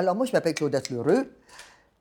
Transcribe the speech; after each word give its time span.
alors 0.00 0.16
moi, 0.16 0.24
je 0.24 0.32
m'appelle 0.32 0.54
Claudette 0.54 0.88
Lheureux. 0.88 1.30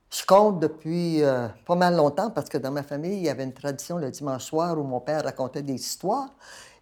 Je 0.09 0.25
compte 0.25 0.59
depuis 0.59 1.21
euh, 1.21 1.47
pas 1.65 1.75
mal 1.75 1.95
longtemps 1.95 2.31
parce 2.31 2.49
que 2.49 2.57
dans 2.57 2.71
ma 2.71 2.81
famille, 2.81 3.17
il 3.17 3.23
y 3.23 3.29
avait 3.29 3.43
une 3.43 3.53
tradition 3.53 3.97
le 3.97 4.09
dimanche 4.09 4.45
soir 4.45 4.79
où 4.79 4.83
mon 4.83 5.01
père 5.01 5.23
racontait 5.23 5.61
des 5.61 5.73
histoires. 5.73 6.29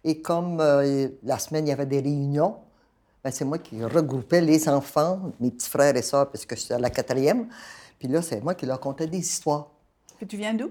Et 0.04 0.22
comme 0.22 0.60
euh, 0.60 1.08
la 1.24 1.38
semaine, 1.38 1.66
il 1.66 1.70
y 1.70 1.72
avait 1.72 1.86
des 1.86 2.00
réunions, 2.00 2.56
ben, 3.22 3.32
c'est 3.32 3.44
moi 3.44 3.58
qui 3.58 3.84
regroupais 3.84 4.40
les 4.40 4.68
enfants, 4.68 5.32
mes 5.40 5.50
petits 5.50 5.68
frères 5.68 5.96
et 5.96 6.02
sœurs, 6.02 6.30
parce 6.30 6.46
que 6.46 6.54
je 6.54 6.60
suis 6.60 6.74
à 6.74 6.78
la 6.78 6.88
quatrième. 6.88 7.48
Puis 7.98 8.06
là, 8.06 8.22
c'est 8.22 8.40
moi 8.40 8.54
qui 8.54 8.64
leur 8.64 8.78
contais 8.78 9.08
des 9.08 9.18
histoires. 9.18 9.72
Et 10.22 10.26
tu 10.26 10.36
viens 10.36 10.54
d'où? 10.54 10.70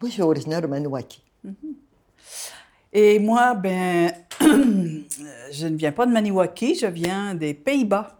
Moi, 0.00 0.08
je 0.08 0.10
suis 0.10 0.22
originaire 0.22 0.62
de 0.62 0.68
Maniwaki. 0.68 1.20
Et 2.92 3.18
moi, 3.18 3.54
ben, 3.54 4.12
je 4.40 5.66
ne 5.66 5.76
viens 5.76 5.92
pas 5.92 6.06
de 6.06 6.12
Maniwaki, 6.12 6.76
je 6.76 6.86
viens 6.86 7.34
des 7.34 7.54
Pays-Bas. 7.54 8.19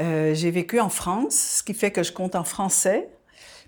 Euh, 0.00 0.34
j'ai 0.34 0.50
vécu 0.50 0.80
en 0.80 0.88
France, 0.88 1.58
ce 1.58 1.62
qui 1.62 1.74
fait 1.74 1.90
que 1.90 2.02
je 2.02 2.12
compte 2.12 2.34
en 2.34 2.44
français, 2.44 3.10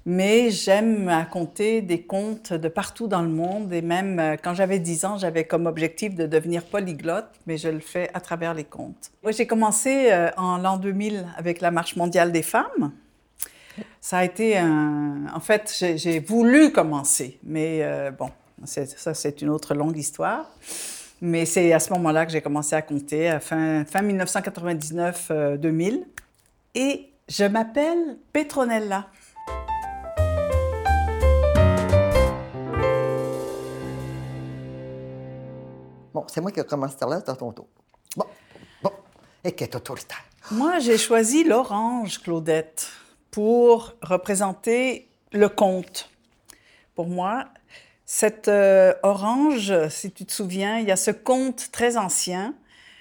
mais 0.06 0.50
j'aime 0.50 1.08
raconter 1.08 1.82
des 1.82 2.00
contes 2.02 2.54
de 2.54 2.68
partout 2.68 3.06
dans 3.06 3.22
le 3.22 3.28
monde. 3.28 3.70
Et 3.72 3.82
même 3.82 4.18
euh, 4.18 4.36
quand 4.42 4.54
j'avais 4.54 4.78
10 4.78 5.04
ans, 5.04 5.18
j'avais 5.18 5.44
comme 5.44 5.66
objectif 5.66 6.14
de 6.14 6.26
devenir 6.26 6.64
polyglotte, 6.64 7.28
mais 7.46 7.58
je 7.58 7.68
le 7.68 7.80
fais 7.80 8.08
à 8.14 8.20
travers 8.20 8.54
les 8.54 8.64
contes. 8.64 9.10
Moi, 9.22 9.32
j'ai 9.32 9.46
commencé 9.46 10.10
euh, 10.10 10.30
en 10.38 10.56
l'an 10.56 10.78
2000 10.78 11.26
avec 11.36 11.60
la 11.60 11.70
Marche 11.70 11.96
mondiale 11.96 12.32
des 12.32 12.42
femmes. 12.42 12.92
Ça 14.00 14.18
a 14.18 14.24
été 14.24 14.56
un... 14.58 15.26
En 15.34 15.40
fait, 15.40 15.74
j'ai 15.96 16.20
voulu 16.20 16.72
commencer, 16.72 17.38
mais 17.42 17.82
bon, 18.18 18.28
ça, 18.64 19.14
c'est 19.14 19.40
une 19.40 19.48
autre 19.48 19.74
longue 19.74 19.96
histoire. 19.96 20.50
Mais 21.22 21.46
c'est 21.46 21.72
à 21.72 21.78
ce 21.78 21.90
moment-là 21.94 22.26
que 22.26 22.32
j'ai 22.32 22.42
commencé 22.42 22.74
à 22.74 22.82
compter, 22.82 23.38
fin 23.40 23.84
1999-2000. 23.84 26.02
Et 26.74 27.12
je 27.28 27.44
m'appelle 27.44 28.18
Petronella. 28.32 29.10
Bon, 36.14 36.24
c'est 36.28 36.40
moi 36.40 36.50
qui 36.50 36.60
ai 36.60 36.64
commencé 36.64 36.96
là, 37.00 37.20
c'est 37.22 37.30
à 37.30 37.36
ton 37.36 37.52
tour. 37.52 37.68
Bon, 38.16 38.24
bon. 38.82 38.90
Et 39.44 39.52
qui 39.52 39.64
est 39.64 39.74
autoritaire. 39.74 40.24
Moi, 40.50 40.78
j'ai 40.78 40.96
choisi 40.96 41.44
l'orange, 41.44 42.20
Claudette, 42.20 42.88
pour 43.30 43.92
représenter 44.00 45.08
le 45.32 45.50
conte. 45.50 46.10
Pour 46.94 47.06
moi, 47.06 47.48
cette 48.06 48.48
euh, 48.48 48.94
orange, 49.02 49.88
si 49.88 50.10
tu 50.10 50.24
te 50.24 50.32
souviens, 50.32 50.78
il 50.78 50.88
y 50.88 50.90
a 50.90 50.96
ce 50.96 51.10
conte 51.10 51.70
très 51.70 51.98
ancien. 51.98 52.54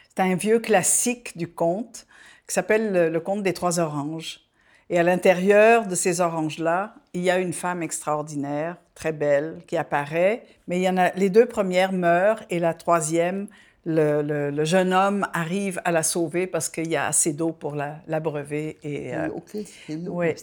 C'est 0.09 0.23
un 0.23 0.35
vieux 0.35 0.59
classique 0.59 1.37
du 1.37 1.47
conte 1.47 2.05
qui 2.51 2.55
s'appelle 2.55 3.11
le, 3.13 3.19
conte 3.21 3.43
des 3.43 3.53
trois 3.53 3.79
oranges. 3.79 4.41
Et 4.89 4.99
à 4.99 5.03
l'intérieur 5.03 5.87
de 5.87 5.95
ces 5.95 6.19
oranges-là, 6.19 6.95
il 7.13 7.21
y 7.21 7.29
a 7.29 7.39
une 7.39 7.53
femme 7.53 7.81
extraordinaire, 7.81 8.75
très 8.93 9.13
belle, 9.13 9.61
qui 9.67 9.77
apparaît, 9.77 10.43
mais 10.67 10.77
il 10.77 10.83
y 10.83 10.89
en 10.89 10.97
a, 10.97 11.11
les 11.13 11.29
deux 11.29 11.45
premières 11.45 11.93
meurent 11.93 12.43
et 12.49 12.59
la 12.59 12.73
troisième, 12.73 13.47
le, 13.85 14.65
jeune 14.65 14.91
homme 14.91 15.25
arrive 15.31 15.79
à 15.85 15.93
la 15.93 16.03
sauver 16.03 16.45
parce 16.45 16.67
qu'il 16.67 16.89
y 16.89 16.97
a 16.97 17.07
assez 17.07 17.31
d'eau 17.31 17.53
pour 17.53 17.73
l'abreuver. 17.73 18.77
et, 18.83 19.15
euh, 19.15 19.29
oui, 20.09 20.35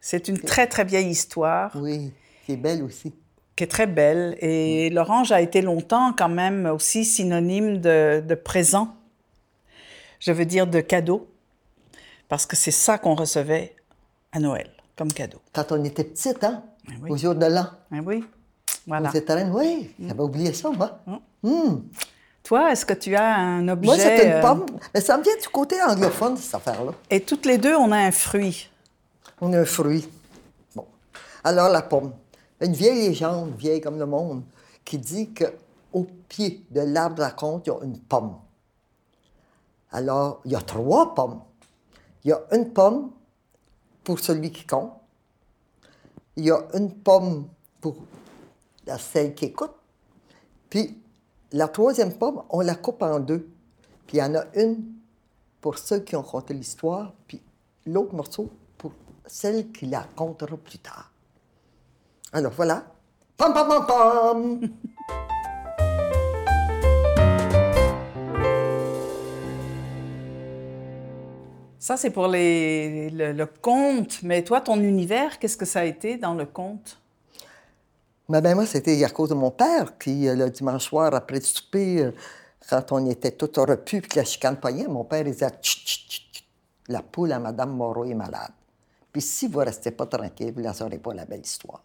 c'est 0.00 0.28
une 0.28 0.38
très, 0.38 0.66
très 0.66 0.84
vieille 0.84 1.10
histoire. 1.10 1.72
Oui, 1.74 2.10
qui 2.46 2.52
est 2.52 2.56
belle 2.56 2.82
aussi 2.82 3.12
qui 3.54 3.64
est 3.64 3.68
très 3.68 3.86
belle. 3.86 4.36
Et 4.40 4.90
l'orange 4.90 5.30
a 5.30 5.40
été 5.40 5.62
longtemps 5.62 6.12
quand 6.12 6.28
même 6.28 6.66
aussi 6.66 7.04
synonyme 7.04 7.78
de, 7.80 8.34
présent, 8.34 8.96
je 10.18 10.32
veux 10.32 10.44
dire 10.44 10.66
de 10.66 10.80
cadeau, 10.80 11.28
parce 12.28 12.46
que 12.46 12.56
c'est 12.56 12.70
ça 12.70 12.98
qu'on 12.98 13.14
recevait 13.14 13.74
à 14.32 14.40
Noël 14.40 14.70
comme 14.96 15.12
cadeau. 15.12 15.38
Quand 15.52 15.72
on 15.72 15.82
était 15.84 16.04
petite, 16.04 16.42
hein? 16.44 16.62
Eh 16.88 17.10
Au 17.10 17.16
jour 17.16 17.34
de 17.34 17.46
l'an. 17.46 17.66
Eh 17.92 18.00
oui, 18.00 18.24
voilà. 18.86 19.10
Vous 19.10 19.58
oui, 19.58 19.94
mm. 19.98 20.08
j'avais 20.08 20.20
oublié 20.20 20.52
ça, 20.52 20.70
moi. 20.70 21.00
Mm. 21.06 21.48
Mm. 21.48 21.82
Toi, 22.42 22.72
est-ce 22.72 22.84
que 22.84 22.92
tu 22.92 23.16
as 23.16 23.36
un 23.36 23.66
objet... 23.68 23.86
Moi, 23.86 23.98
c'est 23.98 24.26
une 24.26 24.32
euh, 24.32 24.40
pomme. 24.42 24.66
Mais 24.92 25.00
ça 25.00 25.16
me 25.16 25.22
vient 25.22 25.36
du 25.40 25.48
côté 25.48 25.82
anglophone, 25.82 26.36
cette 26.36 26.54
affaire-là. 26.54 26.92
Et 27.08 27.20
toutes 27.20 27.46
les 27.46 27.56
deux, 27.56 27.74
on 27.74 27.90
a 27.90 27.96
un 27.96 28.12
fruit. 28.12 28.68
On 29.40 29.52
a 29.54 29.60
un 29.60 29.64
fruit. 29.64 30.06
Bon. 30.74 30.86
Alors, 31.42 31.70
la 31.70 31.80
pomme 31.80 32.12
une 32.64 32.72
vieille 32.72 33.08
légende, 33.08 33.54
vieille 33.56 33.80
comme 33.80 33.98
le 33.98 34.06
monde, 34.06 34.42
qui 34.84 34.98
dit 34.98 35.32
qu'au 35.32 36.06
pied 36.28 36.64
de 36.70 36.80
l'arbre 36.80 37.22
à 37.22 37.30
compte, 37.30 37.66
il 37.66 37.70
y 37.70 37.72
a 37.72 37.84
une 37.84 37.98
pomme. 37.98 38.36
Alors, 39.92 40.40
il 40.44 40.52
y 40.52 40.56
a 40.56 40.60
trois 40.60 41.14
pommes. 41.14 41.40
Il 42.24 42.30
y 42.30 42.32
a 42.32 42.42
une 42.52 42.72
pomme 42.72 43.10
pour 44.02 44.18
celui 44.18 44.50
qui 44.50 44.66
compte. 44.66 44.92
Il 46.36 46.44
y 46.44 46.50
a 46.50 46.66
une 46.74 46.92
pomme 46.92 47.48
pour 47.80 47.96
celle 48.98 49.34
qui 49.34 49.46
écoute. 49.46 49.74
Puis, 50.70 50.98
la 51.52 51.68
troisième 51.68 52.14
pomme, 52.14 52.42
on 52.50 52.60
la 52.60 52.74
coupe 52.74 53.02
en 53.02 53.20
deux. 53.20 53.48
Puis, 54.06 54.18
il 54.18 54.20
y 54.20 54.22
en 54.22 54.34
a 54.34 54.44
une 54.54 54.94
pour 55.60 55.78
ceux 55.78 56.00
qui 56.00 56.16
ont 56.16 56.22
compté 56.22 56.52
l'histoire, 56.52 57.12
puis 57.26 57.40
l'autre 57.86 58.14
morceau 58.14 58.50
pour 58.76 58.92
celle 59.26 59.70
qui 59.72 59.86
la 59.86 60.06
comptera 60.16 60.56
plus 60.56 60.78
tard. 60.78 61.10
Alors 62.32 62.52
voilà. 62.52 62.84
Pam, 63.36 63.54
pam, 63.54 63.68
pam, 63.68 63.86
pam. 63.86 64.60
Ça, 71.84 71.98
c'est 71.98 72.08
pour 72.08 72.28
le, 72.28 73.44
conte. 73.60 74.22
Mais 74.22 74.42
toi, 74.42 74.62
ton 74.62 74.80
univers, 74.80 75.38
qu'est-ce 75.38 75.58
que 75.58 75.66
ça 75.66 75.80
a 75.80 75.84
été 75.84 76.16
dans 76.16 76.32
le 76.32 76.46
conte? 76.46 76.98
Ben, 78.26 78.40
ben 78.40 78.54
moi, 78.54 78.64
c'était 78.64 79.04
à 79.04 79.10
cause 79.10 79.28
de 79.28 79.34
mon 79.34 79.50
père 79.50 79.98
qui, 79.98 80.26
euh, 80.26 80.34
le 80.34 80.48
dimanche 80.48 80.84
soir, 80.84 81.14
après 81.14 81.40
le 81.40 81.42
souper, 81.42 82.04
euh, 82.04 82.12
quand 82.70 82.90
on 82.92 83.04
était 83.10 83.32
tout 83.32 83.50
repus 83.58 84.00
puis 84.00 84.08
que 84.08 84.18
la 84.18 84.24
chicane 84.24 84.56
poignait, 84.56 84.88
mon 84.88 85.04
père 85.04 85.24
disait 85.24 85.50
La 86.88 87.02
poule 87.02 87.32
à 87.32 87.38
Madame 87.38 87.76
Moreau 87.76 88.06
est 88.06 88.14
malade. 88.14 88.52
Puis 89.12 89.20
si 89.20 89.46
vous 89.46 89.60
ne 89.60 89.66
restez 89.66 89.90
pas 89.90 90.06
tranquille, 90.06 90.54
vous 90.56 90.62
ne 90.62 90.72
saurez 90.72 90.96
pas 90.96 91.12
la 91.12 91.26
belle 91.26 91.42
histoire. 91.42 91.82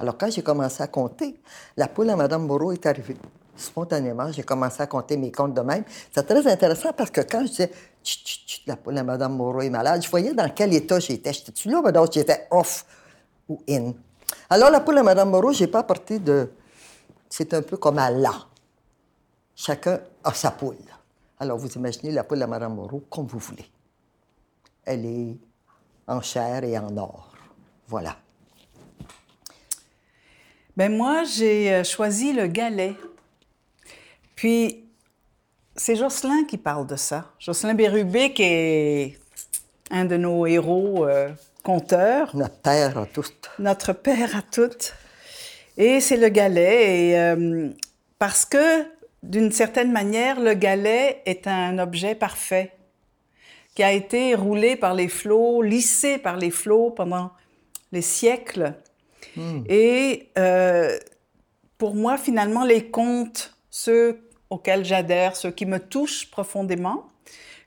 Alors, 0.00 0.18
quand 0.18 0.28
j'ai 0.28 0.42
commencé 0.42 0.82
à 0.82 0.88
compter, 0.88 1.38
la 1.76 1.86
poule 1.86 2.10
à 2.10 2.16
Mme 2.16 2.46
Moreau 2.46 2.72
est 2.72 2.84
arrivée. 2.84 3.16
Spontanément, 3.56 4.30
j'ai 4.32 4.42
commencé 4.42 4.82
à 4.82 4.86
compter 4.86 5.16
mes 5.16 5.32
comptes 5.32 5.54
de 5.54 5.60
même. 5.60 5.84
C'est 6.14 6.24
très 6.24 6.46
intéressant 6.46 6.92
parce 6.92 7.10
que 7.10 7.22
quand 7.22 7.46
je 7.46 7.50
disais 7.50 7.70
la 8.66 8.76
poule 8.76 8.98
à 8.98 9.02
Mme 9.02 9.36
Moreau 9.36 9.60
est 9.62 9.70
malade, 9.70 10.02
je 10.02 10.10
voyais 10.10 10.34
dans 10.34 10.48
quel 10.50 10.74
état 10.74 11.00
j'étais. 11.00 11.32
J'étais-tu 11.32 11.70
là, 11.70 11.80
mais 11.84 11.92
j'étais 12.12 12.46
off 12.50 12.84
ou 13.48 13.60
in. 13.68 13.92
Alors, 14.50 14.70
la 14.70 14.80
poule 14.80 14.98
à 14.98 15.02
Mme 15.02 15.30
Moreau, 15.30 15.52
je 15.52 15.64
n'ai 15.64 15.70
pas 15.70 15.82
parti 15.82 16.20
de. 16.20 16.50
C'est 17.28 17.52
un 17.54 17.62
peu 17.62 17.76
comme 17.76 17.98
à 17.98 18.10
là. 18.10 18.34
Chacun 19.54 20.00
a 20.22 20.34
sa 20.34 20.50
poule. 20.50 20.76
Alors, 21.38 21.58
vous 21.58 21.68
imaginez 21.72 22.12
la 22.12 22.24
poule 22.24 22.42
à 22.42 22.46
Mme 22.46 22.74
Moreau 22.74 23.02
comme 23.10 23.26
vous 23.26 23.38
voulez. 23.38 23.66
Elle 24.84 25.04
est 25.06 25.36
en 26.06 26.20
chair 26.20 26.62
et 26.64 26.78
en 26.78 26.96
or. 26.96 27.32
Voilà. 27.88 28.16
Ben 30.76 30.94
moi, 30.94 31.24
j'ai 31.24 31.72
euh, 31.72 31.84
choisi 31.84 32.32
le 32.32 32.46
galet. 32.48 32.94
Puis, 34.36 34.84
c'est 35.74 35.96
Jocelyn 35.96 36.44
qui 36.44 36.56
parle 36.56 36.86
de 36.86 36.94
ça. 36.94 37.32
Jocelyn 37.40 37.74
Bérubé, 37.74 38.32
qui 38.32 38.42
est 38.44 39.18
un 39.90 40.04
de 40.04 40.16
nos 40.16 40.46
héros 40.46 41.06
euh, 41.06 41.30
conteurs. 41.64 42.36
Notre 42.36 42.60
père 42.60 42.98
à 42.98 43.06
tous. 43.06 43.32
Notre 43.58 43.92
père 43.92 44.36
à 44.36 44.42
toutes. 44.42 44.94
Et 45.76 46.00
c'est 46.00 46.16
le 46.16 46.28
galet. 46.28 47.08
Et, 47.08 47.18
euh, 47.18 47.70
parce 48.20 48.44
que, 48.44 48.84
d'une 49.24 49.50
certaine 49.50 49.90
manière, 49.90 50.38
le 50.38 50.54
galet 50.54 51.22
est 51.26 51.48
un 51.48 51.78
objet 51.78 52.14
parfait 52.14 52.72
qui 53.74 53.82
a 53.82 53.92
été 53.92 54.34
roulé 54.34 54.76
par 54.76 54.94
les 54.94 55.08
flots, 55.08 55.60
lissé 55.62 56.16
par 56.16 56.36
les 56.36 56.52
flots 56.52 56.90
pendant 56.90 57.32
les 57.90 58.00
siècles 58.00 58.74
Hmm. 59.36 59.62
Et 59.68 60.30
euh, 60.38 60.98
pour 61.78 61.94
moi, 61.94 62.16
finalement, 62.16 62.64
les 62.64 62.90
contes, 62.90 63.56
ceux 63.70 64.18
auxquels 64.50 64.84
j'adhère, 64.84 65.36
ceux 65.36 65.50
qui 65.50 65.66
me 65.66 65.78
touchent 65.78 66.30
profondément, 66.30 67.06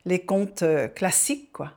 les 0.05 0.19
contes 0.19 0.63
euh, 0.63 0.87
classiques, 0.87 1.51
quoi. 1.51 1.73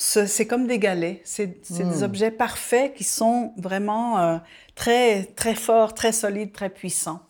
C'est 0.00 0.46
comme 0.46 0.68
des 0.68 0.78
galets, 0.78 1.20
c'est 1.24 1.68
des 1.72 1.82
hmm. 1.82 2.02
objets 2.04 2.30
parfaits 2.30 2.94
qui 2.94 3.02
sont 3.02 3.52
vraiment 3.56 4.20
euh, 4.20 4.38
très, 4.76 5.24
très 5.24 5.56
forts, 5.56 5.92
très 5.92 6.12
solides, 6.12 6.52
très 6.52 6.70
puissants. 6.70 7.20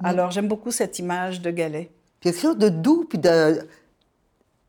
Hmm. 0.00 0.06
Alors, 0.06 0.30
j'aime 0.30 0.48
beaucoup 0.48 0.70
cette 0.70 0.98
image 0.98 1.42
de 1.42 1.50
galet. 1.50 1.90
Quelque 2.20 2.40
chose 2.40 2.56
de 2.56 2.70
doux 2.70 3.04
puis 3.04 3.18
de, 3.18 3.68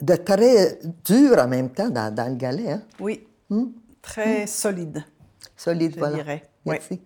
de 0.02 0.16
très 0.18 0.80
dur 1.06 1.38
en 1.38 1.48
même 1.48 1.70
temps 1.70 1.90
dans, 1.90 2.14
dans 2.14 2.28
le 2.28 2.36
galet. 2.36 2.74
Hein? 2.74 2.82
Oui, 3.00 3.26
très 4.02 4.46
solide 4.46 5.06
solide, 5.60 5.94
je 5.94 6.00
voilà. 6.00 6.16
Dirais. 6.18 6.44
Merci. 6.66 7.02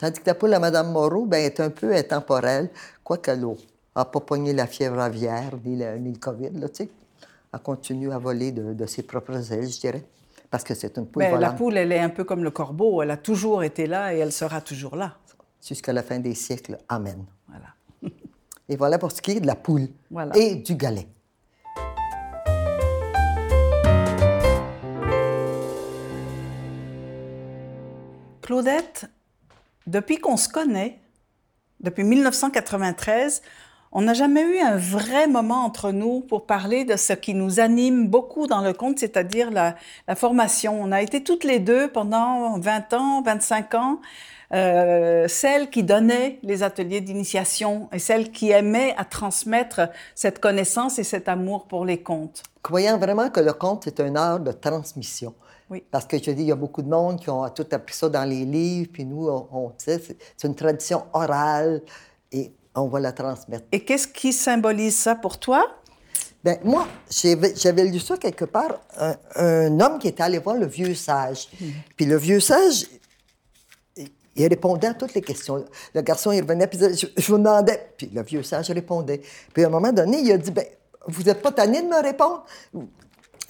Tandis 0.00 0.18
que 0.18 0.26
la 0.28 0.34
poule 0.34 0.54
à 0.54 0.58
Mme 0.58 0.92
Moreau 0.92 1.26
ben, 1.26 1.44
est 1.44 1.60
un 1.60 1.68
peu 1.68 1.94
intemporelle, 1.94 2.70
quoique 3.04 3.30
l'eau 3.32 3.58
n'a 3.94 4.06
pas 4.06 4.20
pogné 4.20 4.54
la 4.54 4.66
fièvre 4.66 4.98
aviaire 4.98 5.52
ni 5.62 5.76
le, 5.76 5.98
ni 5.98 6.12
le 6.12 6.18
COVID, 6.18 6.58
là, 6.58 6.70
tu 6.70 6.84
sais. 6.84 6.90
elle 7.52 7.60
continue 7.60 8.10
à 8.10 8.16
voler 8.16 8.50
de, 8.50 8.86
ses 8.86 9.02
propres 9.02 9.52
ailes, 9.52 9.68
je 9.70 9.78
dirais. 9.78 10.04
Parce 10.50 10.64
que 10.64 10.74
c'est 10.74 10.96
une 10.96 11.06
poule 11.06 11.22
Mais 11.22 11.30
volante. 11.30 11.42
La 11.42 11.52
poule, 11.52 11.76
elle 11.76 11.92
est 11.92 11.98
un 11.98 12.08
peu 12.08 12.24
comme 12.24 12.42
le 12.42 12.50
corbeau. 12.50 13.02
Elle 13.02 13.10
a 13.10 13.18
toujours 13.18 13.62
été 13.62 13.86
là 13.86 14.14
et 14.14 14.18
elle 14.18 14.32
sera 14.32 14.62
toujours 14.62 14.96
là. 14.96 15.18
Jusqu'à 15.62 15.92
la 15.92 16.02
fin 16.02 16.18
des 16.18 16.34
siècles. 16.34 16.78
Amen. 16.88 17.22
Voilà. 17.46 18.12
et 18.70 18.76
voilà 18.76 18.98
pour 18.98 19.12
ce 19.12 19.20
qui 19.20 19.32
est 19.32 19.40
de 19.40 19.46
la 19.46 19.54
poule 19.54 19.88
Voilà. 20.10 20.34
et 20.34 20.54
du 20.54 20.76
galet. 20.76 21.06
Claudette, 28.40 29.06
depuis 29.90 30.18
qu'on 30.18 30.36
se 30.36 30.48
connaît, 30.48 30.98
depuis 31.80 32.04
1993, 32.04 33.42
on 33.92 34.02
n'a 34.02 34.14
jamais 34.14 34.42
eu 34.42 34.58
un 34.60 34.76
vrai 34.76 35.26
moment 35.26 35.64
entre 35.64 35.90
nous 35.90 36.20
pour 36.20 36.46
parler 36.46 36.84
de 36.84 36.96
ce 36.96 37.12
qui 37.12 37.34
nous 37.34 37.58
anime 37.58 38.06
beaucoup 38.06 38.46
dans 38.46 38.60
le 38.60 38.72
conte, 38.72 39.00
c'est-à-dire 39.00 39.50
la, 39.50 39.74
formation. 40.14 40.80
On 40.80 40.92
a 40.92 41.02
été 41.02 41.24
toutes 41.24 41.42
les 41.42 41.58
deux 41.58 41.88
pendant 41.88 42.56
20 42.60 42.92
ans, 42.92 43.22
25 43.22 43.74
ans, 43.74 44.00
euh, 44.52 45.26
celles 45.26 45.70
qui 45.70 45.82
donnaient 45.82 46.38
les 46.44 46.62
ateliers 46.62 47.00
d'initiation 47.00 47.88
et 47.92 47.98
celles 47.98 48.30
qui 48.30 48.50
aimaient 48.52 48.94
à 48.96 49.04
transmettre 49.04 49.80
cette 50.14 50.38
connaissance 50.38 51.00
et 51.00 51.04
cet 51.04 51.28
amour 51.28 51.66
pour 51.66 51.84
les 51.84 52.00
contes. 52.00 52.44
Croyant 52.62 52.96
vraiment 52.96 53.28
que 53.28 53.40
le 53.40 53.52
conte 53.52 53.88
est 53.88 53.98
un 53.98 54.14
art 54.14 54.38
de 54.38 54.52
transmission. 54.52 55.34
Oui. 55.70 55.84
Parce 55.88 56.04
que 56.04 56.18
je 56.18 56.32
dis, 56.32 56.42
il 56.42 56.48
y 56.48 56.52
a 56.52 56.56
beaucoup 56.56 56.82
de 56.82 56.88
monde 56.88 57.20
qui 57.20 57.30
ont 57.30 57.48
tout 57.50 57.66
appris 57.70 57.94
ça 57.94 58.08
dans 58.08 58.28
les 58.28 58.44
livres, 58.44 58.90
puis 58.92 59.04
nous, 59.04 59.28
on, 59.28 59.48
on 59.52 59.72
c'est 59.78 60.18
une 60.42 60.56
tradition 60.56 61.04
orale 61.12 61.82
et 62.32 62.52
on 62.74 62.88
va 62.88 62.98
la 62.98 63.12
transmettre. 63.12 63.64
Et 63.70 63.84
qu'est-ce 63.84 64.08
qui 64.08 64.32
symbolise 64.32 64.96
ça 64.96 65.14
pour 65.14 65.38
toi? 65.38 65.64
Bien, 66.42 66.56
moi, 66.64 66.88
j'avais 67.54 67.84
lu 67.84 68.00
ça 68.00 68.16
quelque 68.16 68.46
part, 68.46 68.80
un, 69.36 69.78
homme 69.78 69.98
qui 69.98 70.08
était 70.08 70.22
allé 70.22 70.38
voir 70.38 70.56
le 70.56 70.66
vieux 70.66 70.94
sage. 70.94 71.48
Hmm. 71.60 71.70
Puis 71.96 72.06
le 72.06 72.16
vieux 72.16 72.40
sage, 72.40 72.86
il 74.34 74.48
répondait 74.48 74.88
à 74.88 74.94
toutes 74.94 75.14
les 75.14 75.20
questions. 75.20 75.64
Le 75.94 76.00
garçon, 76.00 76.32
il 76.32 76.40
revenait, 76.40 76.66
puis 76.66 76.78
je, 76.80 77.06
je 77.16 77.26
vous 77.30 77.38
demandais, 77.38 77.92
puis 77.96 78.10
le 78.12 78.22
vieux 78.22 78.42
sage 78.42 78.70
répondait. 78.70 79.20
Puis 79.52 79.62
à 79.62 79.66
un 79.68 79.70
moment 79.70 79.92
donné, 79.92 80.18
il 80.20 80.32
a 80.32 80.38
dit, 80.38 80.50
ben, 80.50 80.64
vous 81.06 81.22
n'êtes 81.22 81.42
pas 81.42 81.52
tanné 81.52 81.82
de 81.82 81.86
me 81.86 82.02
répondre? 82.02 82.44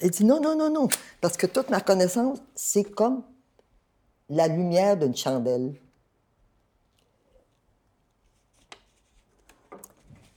Il 0.01 0.09
dit, 0.09 0.25
non, 0.25 0.41
non, 0.41 0.55
non, 0.55 0.71
non, 0.71 0.87
parce 1.19 1.37
que 1.37 1.45
toute 1.45 1.69
ma 1.69 1.79
connaissance, 1.79 2.39
c'est 2.55 2.83
comme 2.83 3.23
la 4.29 4.47
lumière 4.47 4.97
d'une 4.97 5.15
chandelle. 5.15 5.75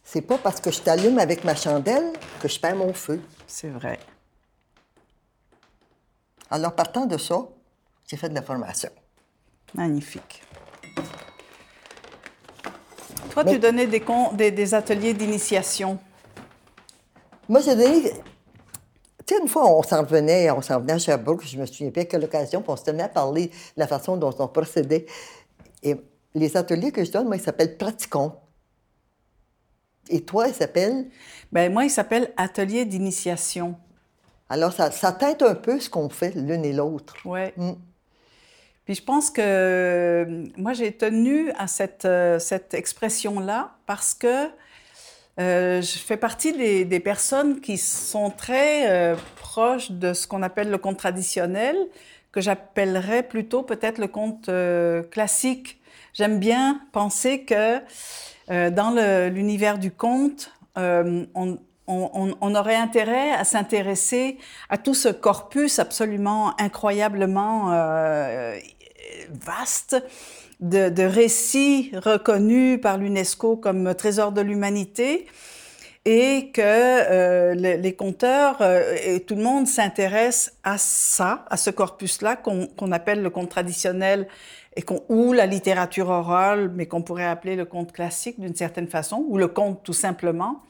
C'est 0.02 0.20
pas 0.20 0.38
parce 0.38 0.60
que 0.60 0.70
je 0.70 0.80
t'allume 0.80 1.18
avec 1.18 1.44
ma 1.44 1.54
chandelle 1.54 2.12
que 2.40 2.48
je 2.48 2.60
perds 2.60 2.76
mon 2.76 2.92
feu. 2.92 3.20
C'est 3.46 3.70
vrai. 3.70 3.98
Alors, 6.50 6.74
partant 6.74 7.06
de 7.06 7.16
ça, 7.16 7.48
j'ai 8.06 8.16
fait 8.16 8.28
de 8.28 8.34
la 8.34 8.42
formation. 8.42 8.90
Magnifique. 9.72 10.42
Toi, 13.30 13.44
tu 13.44 13.58
donnais 13.58 13.86
des, 13.86 14.04
des, 14.34 14.50
des 14.52 14.74
ateliers 14.74 15.14
d'initiation. 15.14 15.98
Moi, 17.48 17.60
j'ai 17.60 17.74
donné. 17.74 18.12
Tu 19.26 19.34
sais, 19.34 19.40
une 19.40 19.48
fois, 19.48 19.66
on 19.66 19.82
s'en 19.82 20.02
revenait, 20.02 20.50
on 20.50 20.60
s'en 20.60 20.80
venait 20.80 20.94
à 20.94 20.98
Sherbrooke, 20.98 21.44
je 21.46 21.56
me 21.58 21.66
souviens 21.66 21.90
bien 21.90 22.04
quelle 22.04 22.24
occasion, 22.24 22.60
puis 22.60 22.70
on 22.70 22.76
se 22.76 22.84
tenait 22.84 23.04
à 23.04 23.08
parler 23.08 23.46
de 23.46 23.52
la 23.76 23.86
façon 23.86 24.16
dont 24.16 24.34
on 24.38 24.48
procédait. 24.48 25.06
Et 25.82 25.96
les 26.34 26.56
ateliers 26.56 26.92
que 26.92 27.04
je 27.04 27.10
donne, 27.10 27.26
moi, 27.26 27.36
ils 27.36 27.42
s'appellent 27.42 27.76
Praticons. 27.76 28.32
Et 30.10 30.20
toi, 30.20 30.48
ils 30.48 30.54
s'appellent? 30.54 31.08
Bien, 31.50 31.70
moi, 31.70 31.84
ils 31.84 31.90
s'appellent 31.90 32.32
Atelier 32.36 32.84
d'initiation. 32.84 33.76
Alors, 34.50 34.72
ça, 34.72 34.90
ça 34.90 35.12
teinte 35.12 35.42
un 35.42 35.54
peu 35.54 35.80
ce 35.80 35.88
qu'on 35.88 36.10
fait 36.10 36.34
l'une 36.34 36.64
et 36.64 36.72
l'autre. 36.72 37.16
Oui. 37.24 37.50
Mm. 37.56 37.72
Puis 38.84 38.96
je 38.96 39.02
pense 39.02 39.30
que 39.30 40.44
moi, 40.58 40.74
j'ai 40.74 40.92
tenu 40.92 41.50
à 41.52 41.66
cette, 41.66 42.04
euh, 42.04 42.38
cette 42.38 42.74
expression-là 42.74 43.76
parce 43.86 44.12
que 44.12 44.48
euh, 45.40 45.82
je 45.82 45.98
fais 45.98 46.16
partie 46.16 46.52
des, 46.52 47.00
personnes 47.00 47.60
qui 47.60 47.78
sont 47.78 48.30
très 48.30 48.90
euh, 48.90 49.16
proches 49.36 49.90
de 49.90 50.12
ce 50.12 50.26
qu'on 50.26 50.42
appelle 50.42 50.70
le 50.70 50.78
conte 50.78 50.98
traditionnel, 50.98 51.76
que 52.32 52.40
j'appellerais 52.40 53.22
plutôt 53.22 53.62
peut-être 53.62 53.98
le 53.98 54.08
conte 54.08 54.50
classique. 55.10 55.80
J'aime 56.12 56.38
bien 56.40 56.80
penser 56.92 57.44
que 57.44 57.78
dans 58.48 58.90
l'univers 59.30 59.78
du 59.78 59.92
conte, 59.92 60.50
on, 61.86 62.54
aurait 62.54 62.76
intérêt 62.76 63.32
à 63.32 63.44
s'intéresser 63.44 64.38
à 64.68 64.78
tout 64.78 64.94
ce 64.94 65.08
corpus 65.08 65.78
absolument 65.78 66.58
incroyablement 66.60 67.72
euh, 67.72 68.58
vaste 69.30 70.02
de, 70.60 71.02
récits 71.02 71.92
reconnus 71.94 72.80
par 72.80 72.98
l'UNESCO 72.98 73.56
comme 73.56 73.94
trésor 73.94 74.32
de 74.32 74.40
l'humanité 74.40 75.26
et 76.04 76.50
que 76.52 76.60
euh, 76.62 77.54
les, 77.54 77.94
conteurs 77.94 78.58
euh, 78.60 78.94
et 79.04 79.20
tout 79.20 79.36
le 79.36 79.42
monde 79.42 79.66
s'intéresse 79.66 80.56
à 80.62 80.76
ça, 80.76 81.44
à 81.48 81.56
ce 81.56 81.70
corpus-là 81.70 82.36
qu'on 82.36 82.92
appelle 82.92 83.22
le 83.22 83.30
conte 83.30 83.48
traditionnel 83.48 84.28
et 84.76 84.84
ou 85.08 85.32
la 85.32 85.46
littérature 85.46 86.08
orale, 86.08 86.70
mais 86.74 86.86
qu'on 86.86 87.02
pourrait 87.02 87.26
appeler 87.26 87.56
le 87.56 87.64
conte 87.64 87.92
classique 87.92 88.40
d'une 88.40 88.56
certaine 88.56 88.88
façon, 88.88 89.24
ou 89.28 89.38
le 89.38 89.48
conte 89.48 89.82
tout 89.82 89.92
simplement. 89.92 90.62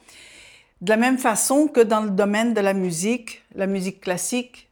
De 0.81 0.89
la 0.89 0.97
même 0.97 1.17
façon 1.17 1.67
que 1.67 1.79
dans 1.79 2.01
le 2.01 2.11
domaine 2.11 2.53
de 2.53 2.61
la 2.61 2.73
musique, 2.73 3.43
la 3.55 3.65
musique 3.65 4.01
classique, 4.01 4.64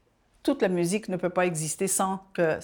toute 0.43 0.61
la 0.61 0.67
musique 0.67 1.09
ne 1.09 1.17
peut 1.17 1.29
pas 1.29 1.45
exister 1.45 1.87
sans 1.87 2.19
que, 2.33 2.59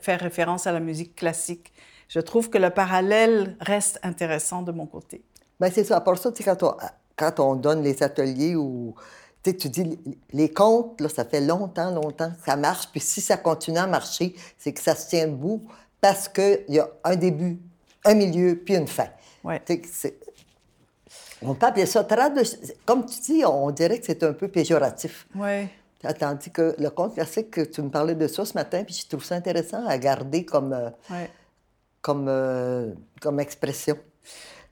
faire 0.00 0.20
référence 0.20 0.66
à 0.66 0.72
la 0.72 0.80
musique 0.80 1.14
classique. 1.14 1.72
Je 2.08 2.20
trouve 2.20 2.50
que 2.50 2.58
le 2.58 2.70
parallèle 2.70 3.56
reste 3.60 3.98
intéressant 4.02 4.62
de 4.62 4.72
mon 4.72 4.86
côté. 4.86 5.22
Bien, 5.60 5.70
c'est 5.70 5.84
ça. 5.84 5.96
À 5.96 6.00
part 6.00 6.18
ça, 6.18 6.30
quand 6.44 6.62
on, 6.62 6.76
quand 7.16 7.40
on 7.40 7.54
donne 7.54 7.82
les 7.82 8.02
ateliers 8.02 8.56
ou 8.56 8.94
tu 9.44 9.68
dis 9.68 9.98
les 10.32 10.50
contes, 10.50 11.00
là, 11.00 11.08
ça 11.08 11.24
fait 11.24 11.40
longtemps, 11.40 11.90
longtemps 11.90 12.30
que 12.30 12.44
ça 12.44 12.56
marche. 12.56 12.88
Puis 12.90 13.00
si 13.00 13.20
ça 13.20 13.36
continue 13.36 13.78
à 13.78 13.86
marcher, 13.86 14.34
c'est 14.58 14.72
que 14.72 14.80
ça 14.80 14.94
se 14.94 15.08
tient 15.08 15.28
debout 15.28 15.64
parce 16.00 16.28
qu'il 16.28 16.64
y 16.68 16.80
a 16.80 16.88
un 17.04 17.16
début, 17.16 17.58
un 18.04 18.14
milieu, 18.14 18.56
puis 18.56 18.74
une 18.76 18.88
fin. 18.88 19.08
Ouais. 19.44 19.62
On 21.40 21.54
peut 21.54 21.66
appeler 21.66 21.86
ça 21.86 22.06
Comme 22.84 23.06
tu 23.06 23.20
dis, 23.20 23.44
on 23.44 23.70
dirait 23.70 23.98
que 23.98 24.06
c'est 24.06 24.22
un 24.22 24.32
peu 24.32 24.48
péjoratif. 24.48 25.26
Oui. 25.34 25.68
Tandis 26.18 26.50
que 26.50 26.74
le 26.78 26.90
conte 26.90 27.14
classique, 27.14 27.70
tu 27.70 27.82
me 27.82 27.90
parlais 27.90 28.14
de 28.14 28.26
ça 28.26 28.44
ce 28.44 28.54
matin, 28.54 28.84
puis 28.84 28.94
je 28.94 29.08
trouve 29.08 29.24
ça 29.24 29.36
intéressant 29.36 29.86
à 29.86 29.98
garder 29.98 30.44
comme, 30.44 30.72
euh, 30.72 30.90
comme, 32.00 32.26
euh, 32.28 32.92
comme 33.20 33.38
expression. 33.38 33.96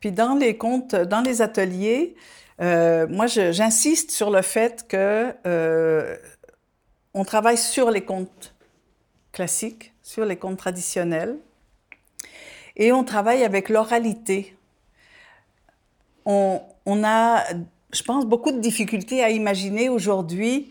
Puis 0.01 0.13
dans 0.13 0.35
les 0.35 0.57
contes, 0.57 0.95
dans 0.95 1.21
les 1.21 1.41
ateliers, 1.43 2.17
euh, 2.61 3.07
moi, 3.09 3.27
j'insiste 3.27 4.11
sur 4.11 4.31
le 4.31 4.43
fait 4.43 4.87
que 4.89 5.35
on 7.13 7.25
travaille 7.25 7.59
sur 7.59 7.91
les 7.91 8.05
contes 8.05 8.55
classiques, 9.33 9.93
sur 10.03 10.25
les 10.25 10.37
contes 10.37 10.59
traditionnels, 10.59 11.37
et 12.77 12.93
on 12.93 13.05
travaille 13.05 13.45
avec 13.45 13.69
l'oralité 13.69 14.57
on, 16.25 17.05
a, 17.05 17.45
je 17.93 18.03
pense, 18.03 18.27
beaucoup 18.27 18.53
de 18.53 18.61
difficultés 18.61 19.23
à 19.23 19.31
imaginer 19.31 19.89
aujourd'hui 19.89 20.71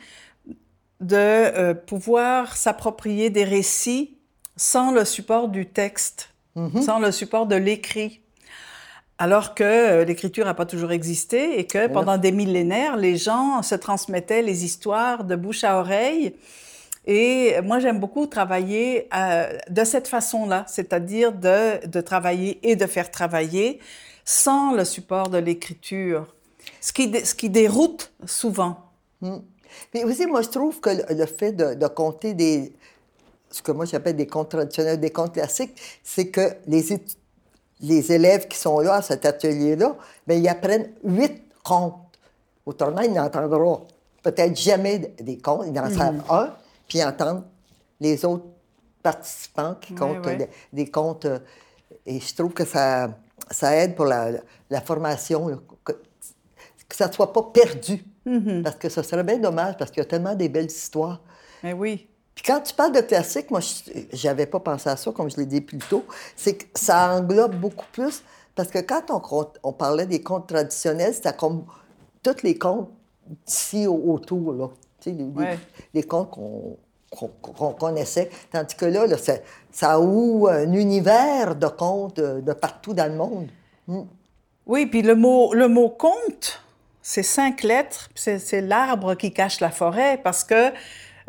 de 1.00 1.16
euh, 1.16 1.74
pouvoir 1.74 2.58
s'approprier 2.58 3.30
des 3.30 3.44
récits 3.44 4.18
sans 4.56 4.92
le 4.92 5.06
support 5.06 5.48
du 5.48 5.66
texte, 5.66 6.30
mm-hmm. 6.56 6.82
sans 6.82 7.00
le 7.00 7.12
support 7.12 7.46
de 7.46 7.56
l'écrit. 7.56 8.22
Alors 9.18 9.54
que 9.54 9.64
euh, 9.64 10.06
l'écriture 10.06 10.46
n'a 10.46 10.54
pas 10.54 10.66
toujours 10.66 10.92
existé 10.92 11.60
et 11.60 11.68
que 11.68 11.88
pendant 11.88 12.18
des 12.18 12.32
millénaires, 12.32 12.96
les 12.96 13.18
gens 13.18 13.62
se 13.62 13.76
transmettaient 13.76 14.42
les 14.42 14.64
histoires 14.64 15.24
de 15.26 15.36
bouche 15.36 15.64
à 15.64 15.80
oreille. 15.80 16.36
Et 17.06 17.56
moi, 17.64 17.80
j'aime 17.80 18.00
beaucoup 18.00 18.28
travailler 18.28 19.08
euh, 19.16 19.58
de 19.70 19.84
cette 19.84 20.08
façon-là, 20.08 20.64
c'est-à-dire 20.68 21.34
de, 21.34 21.86
de, 21.88 22.02
travailler 22.02 22.60
et 22.64 22.76
de 22.76 22.86
faire 22.86 23.10
travailler 23.10 23.80
sans 24.26 24.74
le 24.74 24.86
support 24.86 25.30
de 25.30 25.38
l'écriture, 25.38 26.28
ce 26.82 26.94
qui, 26.94 27.12
ce 27.26 27.34
qui 27.34 27.50
déroute 27.50 28.14
souvent. 28.26 28.78
Hmm. 29.22 29.40
Mais 29.94 30.04
aussi, 30.04 30.26
moi, 30.26 30.42
je 30.42 30.50
trouve 30.50 30.80
que 30.80 30.90
le, 30.90 31.26
fait 31.26 31.52
de, 31.54 31.88
compter 31.88 32.34
des, 32.34 32.74
ce 33.50 33.62
que 33.62 33.72
moi 33.72 33.86
j'appelle 33.86 34.16
des 34.16 34.28
contes 34.28 34.50
traditionnels, 34.50 35.00
des 35.00 35.12
contes 35.12 35.34
classiques, 35.34 35.80
c'est 36.04 36.28
que 36.28 36.56
les, 36.68 36.86
les 37.82 38.12
élèves 38.12 38.48
qui 38.48 38.58
sont 38.58 38.80
là 38.80 38.96
à 38.96 39.02
cet 39.02 39.26
atelier-là, 39.26 39.96
bien, 40.28 40.38
ils 40.38 40.48
apprennent 40.48 40.92
huit 41.04 41.44
contes. 41.64 41.96
Autrement, 42.66 43.02
ils 43.02 43.14
n'entendront 43.14 43.88
peut-être 44.22 44.58
jamais 44.58 45.00
des 45.20 45.38
contes, 45.38 45.66
ils 45.68 45.80
en 45.80 45.90
savent 45.90 46.18
hmm. 46.18 46.32
un, 46.32 46.54
puis 46.88 47.00
ils 47.00 47.04
entendent 47.04 47.44
les 48.00 48.24
autres 48.26 48.46
participants 49.02 49.76
qui 49.80 49.96
comptent 49.96 50.28
des, 50.74 50.90
contes. 50.90 51.26
Euh, 51.26 51.40
et 52.06 52.20
je 52.20 52.36
trouve 52.36 52.54
que 52.54 52.66
ça, 52.66 53.10
ça 53.50 53.76
aide 53.76 53.96
pour 53.96 54.06
la, 54.06 54.42
formation, 54.84 55.62
que, 55.84 55.94
ça 56.92 57.08
ne 57.08 57.14
soit 57.14 57.32
pas 57.32 57.44
perdu. 57.44 58.04
Mhm. 58.26 58.64
Parce 58.64 58.76
que 58.76 58.90
ce 58.90 59.02
serait 59.02 59.24
bien 59.24 59.38
dommage, 59.40 59.76
parce 59.78 59.92
qu'il 59.92 60.00
y 60.02 60.06
a 60.06 60.10
tellement 60.10 60.36
des 60.36 60.50
belles 60.50 60.66
histoires. 60.68 61.22
Mais 61.64 61.74
oui. 61.74 62.08
Puis 62.36 62.44
quand 62.46 62.62
tu 62.62 62.74
parles 62.74 62.94
de 62.94 63.02
classique, 63.02 63.52
moi, 63.52 63.60
je- 63.60 63.92
j'avais 64.14 64.46
pas 64.46 64.60
pensé 64.60 64.90
à 64.90 64.96
ça, 64.96 65.12
comme 65.12 65.30
je 65.30 65.38
l'ai 65.38 65.46
dit 65.46 65.62
plus 65.62 65.78
tôt, 65.80 66.06
c'est 66.36 66.56
que 66.56 66.66
ça 66.80 67.14
englobe 67.16 67.56
beaucoup 67.56 67.86
plus, 67.92 68.24
parce 68.56 68.70
que 68.70 68.80
quand 68.80 69.04
on, 69.64 69.74
parlait 69.74 70.06
des 70.06 70.22
contes 70.22 70.48
traditionnels, 70.48 71.14
c'était 71.14 71.34
comme 71.34 71.66
tous 72.24 72.44
les 72.44 72.58
contes 72.58 72.90
d'ici 73.46 73.88
au- 73.88 74.12
autour, 74.14 74.54
là. 74.54 74.68
Tu 75.02 75.12
sais, 75.12 75.16
les, 75.16 75.24
les- 75.26 75.32
Ouais. 75.32 75.60
les 75.94 76.04
contes 76.04 76.30
qu'on 76.32 77.74
connaissait. 77.74 78.30
Tandis 78.52 78.76
que 78.76 78.86
là, 78.86 79.08
là, 79.08 79.18
ça, 79.18 79.34
ça 79.72 80.00
ouvre 80.00 80.50
un 80.52 80.72
univers 80.74 81.56
de 81.56 81.68
contes 81.68 82.18
de, 82.18 82.42
de 82.42 82.54
partout 82.54 82.94
dans 82.94 83.08
le 83.12 83.18
monde. 83.18 83.48
Mm. 83.88 84.02
Oui, 84.66 84.86
puis 84.86 85.02
le 85.02 85.16
mot, 85.16 85.54
le 85.54 85.68
mot 85.68 85.90
conte, 85.90 86.62
c'est 87.02 87.24
cinq 87.24 87.64
lettres, 87.64 88.10
c'est 88.16 88.62
l'arbre 88.62 89.16
qui 89.16 89.32
cache 89.32 89.60
la 89.60 89.72
forêt, 89.72 90.20
parce 90.24 90.44
que 90.44 90.72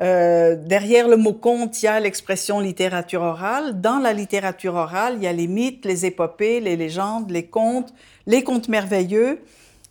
euh, 0.03 0.57
derrière 0.57 1.09
le 1.09 1.17
mot 1.17 1.35
conte, 1.35 1.83
il 1.83 1.87
y 1.87 1.89
a 1.89 2.01
l'expression 2.01 2.59
littérature 2.59 3.21
orale. 3.23 3.81
Dans 3.81 3.99
la 3.99 4.13
littérature 4.13 4.75
orale, 4.75 5.15
il 5.17 5.25
y 5.25 5.27
a 5.27 5.33
les 5.33 5.47
mythes, 5.47 5.85
les 5.85 6.07
épopées, 6.07 6.61
les 6.61 6.77
légendes, 6.77 7.31
les 7.31 7.45
contes, 7.45 7.93
les 8.27 8.43
contes 8.43 8.69
merveilleux 8.69 9.43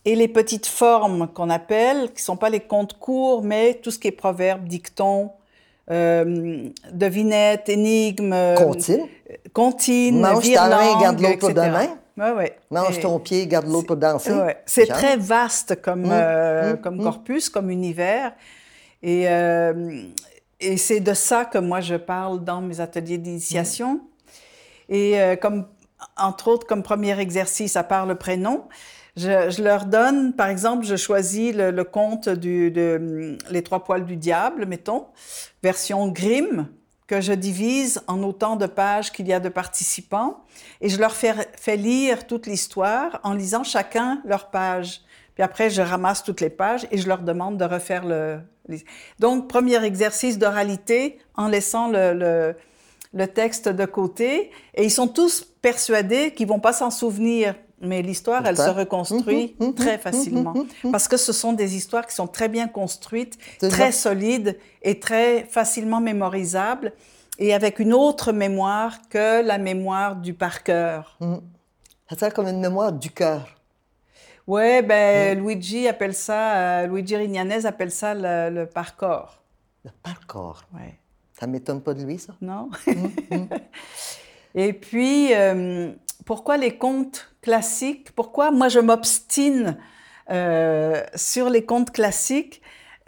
et 0.06 0.16
les 0.16 0.28
petites 0.28 0.66
formes 0.66 1.28
qu'on 1.28 1.50
appelle, 1.50 2.12
qui 2.14 2.24
sont 2.24 2.38
pas 2.38 2.50
les 2.50 2.62
contes 2.62 2.98
courts, 2.98 3.44
mais 3.44 3.76
tout 3.76 3.92
ce 3.92 4.00
qui 4.00 4.08
est 4.08 4.12
proverbes, 4.12 4.68
dictons, 4.68 5.32
euh, 5.92 6.70
devinettes, 6.92 7.70
énigmes, 7.70 8.34
euh, 8.34 8.56
Contine. 8.56 9.02
comptines, 9.54 10.20
Mange 10.20 10.52
ta 10.52 10.70
main, 10.70 11.02
garde 11.02 11.20
l'autre 11.20 11.52
demain. 11.52 11.98
Ouais, 12.20 12.32
ouais. 12.32 12.58
Mange 12.70 12.98
Et- 12.98 13.02
ton 13.02 13.18
pied, 13.20 13.48
garde 13.48 13.68
l'autre 13.68 13.88
pour 13.88 13.98
danser. 13.98 14.34
Ouais. 14.34 14.58
C'est 14.66 14.88
très 14.88 15.16
vaste 15.18 15.82
comme, 15.82 16.02
Mm, 16.08 16.12
euh, 16.12 16.74
mm, 16.74 16.82
comme 16.82 16.98
mm. 16.98 17.04
corpus, 17.04 17.50
comme 17.50 17.70
univers. 17.70 18.34
Et, 19.02 19.30
euh, 19.30 20.02
et 20.60 20.76
c'est 20.78 21.00
de 21.00 21.14
ça 21.14 21.46
que 21.46 21.58
moi 21.58 21.80
je 21.80 21.96
parle 21.96 22.44
dans 22.44 22.60
mes 22.62 22.82
ateliers 22.82 23.18
d'initiation. 23.18 24.02
Et 24.90 25.20
euh, 25.22 25.36
comme, 25.38 25.66
entre 26.18 26.50
autres, 26.50 26.68
comme 26.68 26.84
premier 26.84 27.18
exercice, 27.20 27.76
à 27.78 27.84
part 27.84 28.06
le 28.06 28.16
prénom, 28.16 28.66
je, 29.16 29.50
je 29.50 29.64
leur 29.64 29.86
donne, 29.86 30.34
par 30.34 30.48
exemple, 30.50 30.86
je 30.86 30.96
choisis 30.96 31.54
le, 31.56 31.72
le 31.72 31.84
conte 31.84 32.30
du, 32.30 32.72
de 32.72 33.38
Les 33.50 33.62
Trois 33.64 33.84
Poils 33.84 34.06
du 34.06 34.16
Diable, 34.18 34.66
mettons, 34.66 35.06
version 35.64 36.08
Grimm, 36.10 36.68
que 37.10 37.22
je 37.22 37.34
divise 37.34 38.04
en 38.06 38.22
autant 38.22 38.56
de 38.56 38.68
pages 38.68 39.12
qu'il 39.12 39.28
y 39.28 39.34
a 39.34 39.40
de 39.40 39.50
participants. 39.50 40.44
Et 40.80 40.90
je 40.90 41.00
leur 41.00 41.16
fais, 41.16 41.76
lire 41.76 42.28
toute 42.28 42.46
l'histoire 42.46 43.20
en 43.24 43.34
lisant 43.34 43.64
chacun 43.64 44.22
leur 44.26 44.52
page. 44.52 45.02
Puis 45.34 45.42
après, 45.42 45.72
je 45.72 45.82
ramasse 45.82 46.24
toutes 46.24 46.40
les 46.40 46.52
pages 46.52 46.86
et 46.92 47.00
je 47.00 47.08
leur 47.08 47.24
demande 47.24 47.58
de 47.58 47.66
refaire 47.66 48.06
le... 48.06 48.38
Donc, 49.18 49.48
premier 49.48 49.84
exercice 49.84 50.38
d'oralité 50.38 51.18
en 51.34 51.48
laissant 51.48 51.88
le, 51.88 52.14
le, 52.14 52.56
le 53.16 53.28
texte 53.28 53.70
de 53.70 53.86
côté. 53.86 54.52
Et 54.76 54.84
ils 54.84 54.92
sont 54.92 55.08
tous 55.08 55.44
persuadés 55.64 56.36
qu'ils 56.36 56.48
vont 56.48 56.60
pas 56.60 56.74
s'en 56.74 56.92
souvenir. 56.92 57.56
Mais 57.82 58.02
l'histoire, 58.02 58.46
elle 58.46 58.58
se 58.58 58.70
reconstruit 58.70 59.56
Mhm, 59.60 59.68
mhm, 59.68 59.74
très 59.76 59.98
facilement. 59.98 60.54
mhm, 60.54 60.68
mhm. 60.84 60.92
Parce 60.92 61.08
que 61.08 61.18
ce 61.18 61.32
sont 61.34 61.54
des 61.54 61.76
histoires 61.76 62.06
qui 62.06 62.14
sont 62.16 62.28
très 62.28 62.50
bien 62.50 62.68
construites, 62.68 63.38
très 63.60 63.92
solides 63.92 64.58
et 64.82 65.00
très 65.00 65.44
facilement 65.46 66.02
mémorisables 66.02 66.94
et 67.38 67.54
avec 67.54 67.80
une 67.80 67.94
autre 67.94 68.34
mémoire 68.34 69.00
que 69.10 69.42
la 69.42 69.58
mémoire 69.58 70.16
du 70.18 70.34
par 70.34 70.64
cœur. 70.64 71.18
Ça 72.10 72.18
sert 72.18 72.34
comme 72.34 72.48
une 72.48 72.60
mémoire 72.60 72.92
du 72.92 73.12
cœur. 73.12 73.48
Ouais, 74.46 74.82
ben 74.82 75.38
Luigi 75.40 75.88
appelle 75.88 76.16
ça, 76.16 76.58
euh, 76.82 76.88
Luigi 76.88 77.16
Rignanese 77.16 77.66
appelle 77.68 77.92
ça 77.92 78.14
le, 78.16 78.50
le 78.54 78.66
par 78.66 78.96
corps. 78.96 79.42
Le 79.86 79.92
par-corps. 80.04 80.64
Ouais. 80.74 80.96
Ça 81.40 81.46
m'étonne 81.48 81.82
pas 81.82 81.94
de 81.94 82.04
lui, 82.04 82.18
ça. 82.20 82.34
Non? 82.42 82.70
Et 84.56 84.74
puis, 84.74 85.34
euh, 85.34 85.92
pourquoi 86.26 86.58
les 86.58 86.78
contes 86.78 87.29
classiques? 87.42 88.12
Pourquoi? 88.16 88.52
Moi 88.52 88.70
je 88.70 88.80
m'obstine 88.80 89.78
euh, 90.30 91.04
sur 91.16 91.50
les 91.50 91.66
contes 91.66 91.92
classiques? 91.92 92.62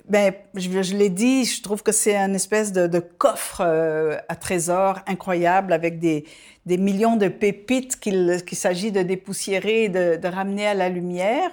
Ben, 0.09 0.33
je, 0.55 0.95
l'ai 0.95 1.09
dit, 1.09 1.45
je 1.45 1.61
trouve 1.61 1.83
que 1.83 1.91
c'est 1.91 2.17
un 2.17 2.33
espèce 2.33 2.73
de, 2.73 2.87
de 2.87 2.99
coffre 2.99 3.61
euh, 3.63 4.17
à 4.27 4.35
trésor 4.35 4.99
incroyable 5.07 5.71
avec 5.73 5.99
des, 5.99 6.25
des 6.65 6.77
millions 6.77 7.15
de 7.15 7.27
pépites 7.27 7.99
qu'il 7.99 8.41
s'agit 8.51 8.91
de 8.91 9.03
dépoussiérer 9.03 9.83
et 9.83 9.89
de, 9.89 10.17
de 10.17 10.27
ramener 10.27 10.67
à 10.67 10.73
la 10.73 10.89
lumière. 10.89 11.51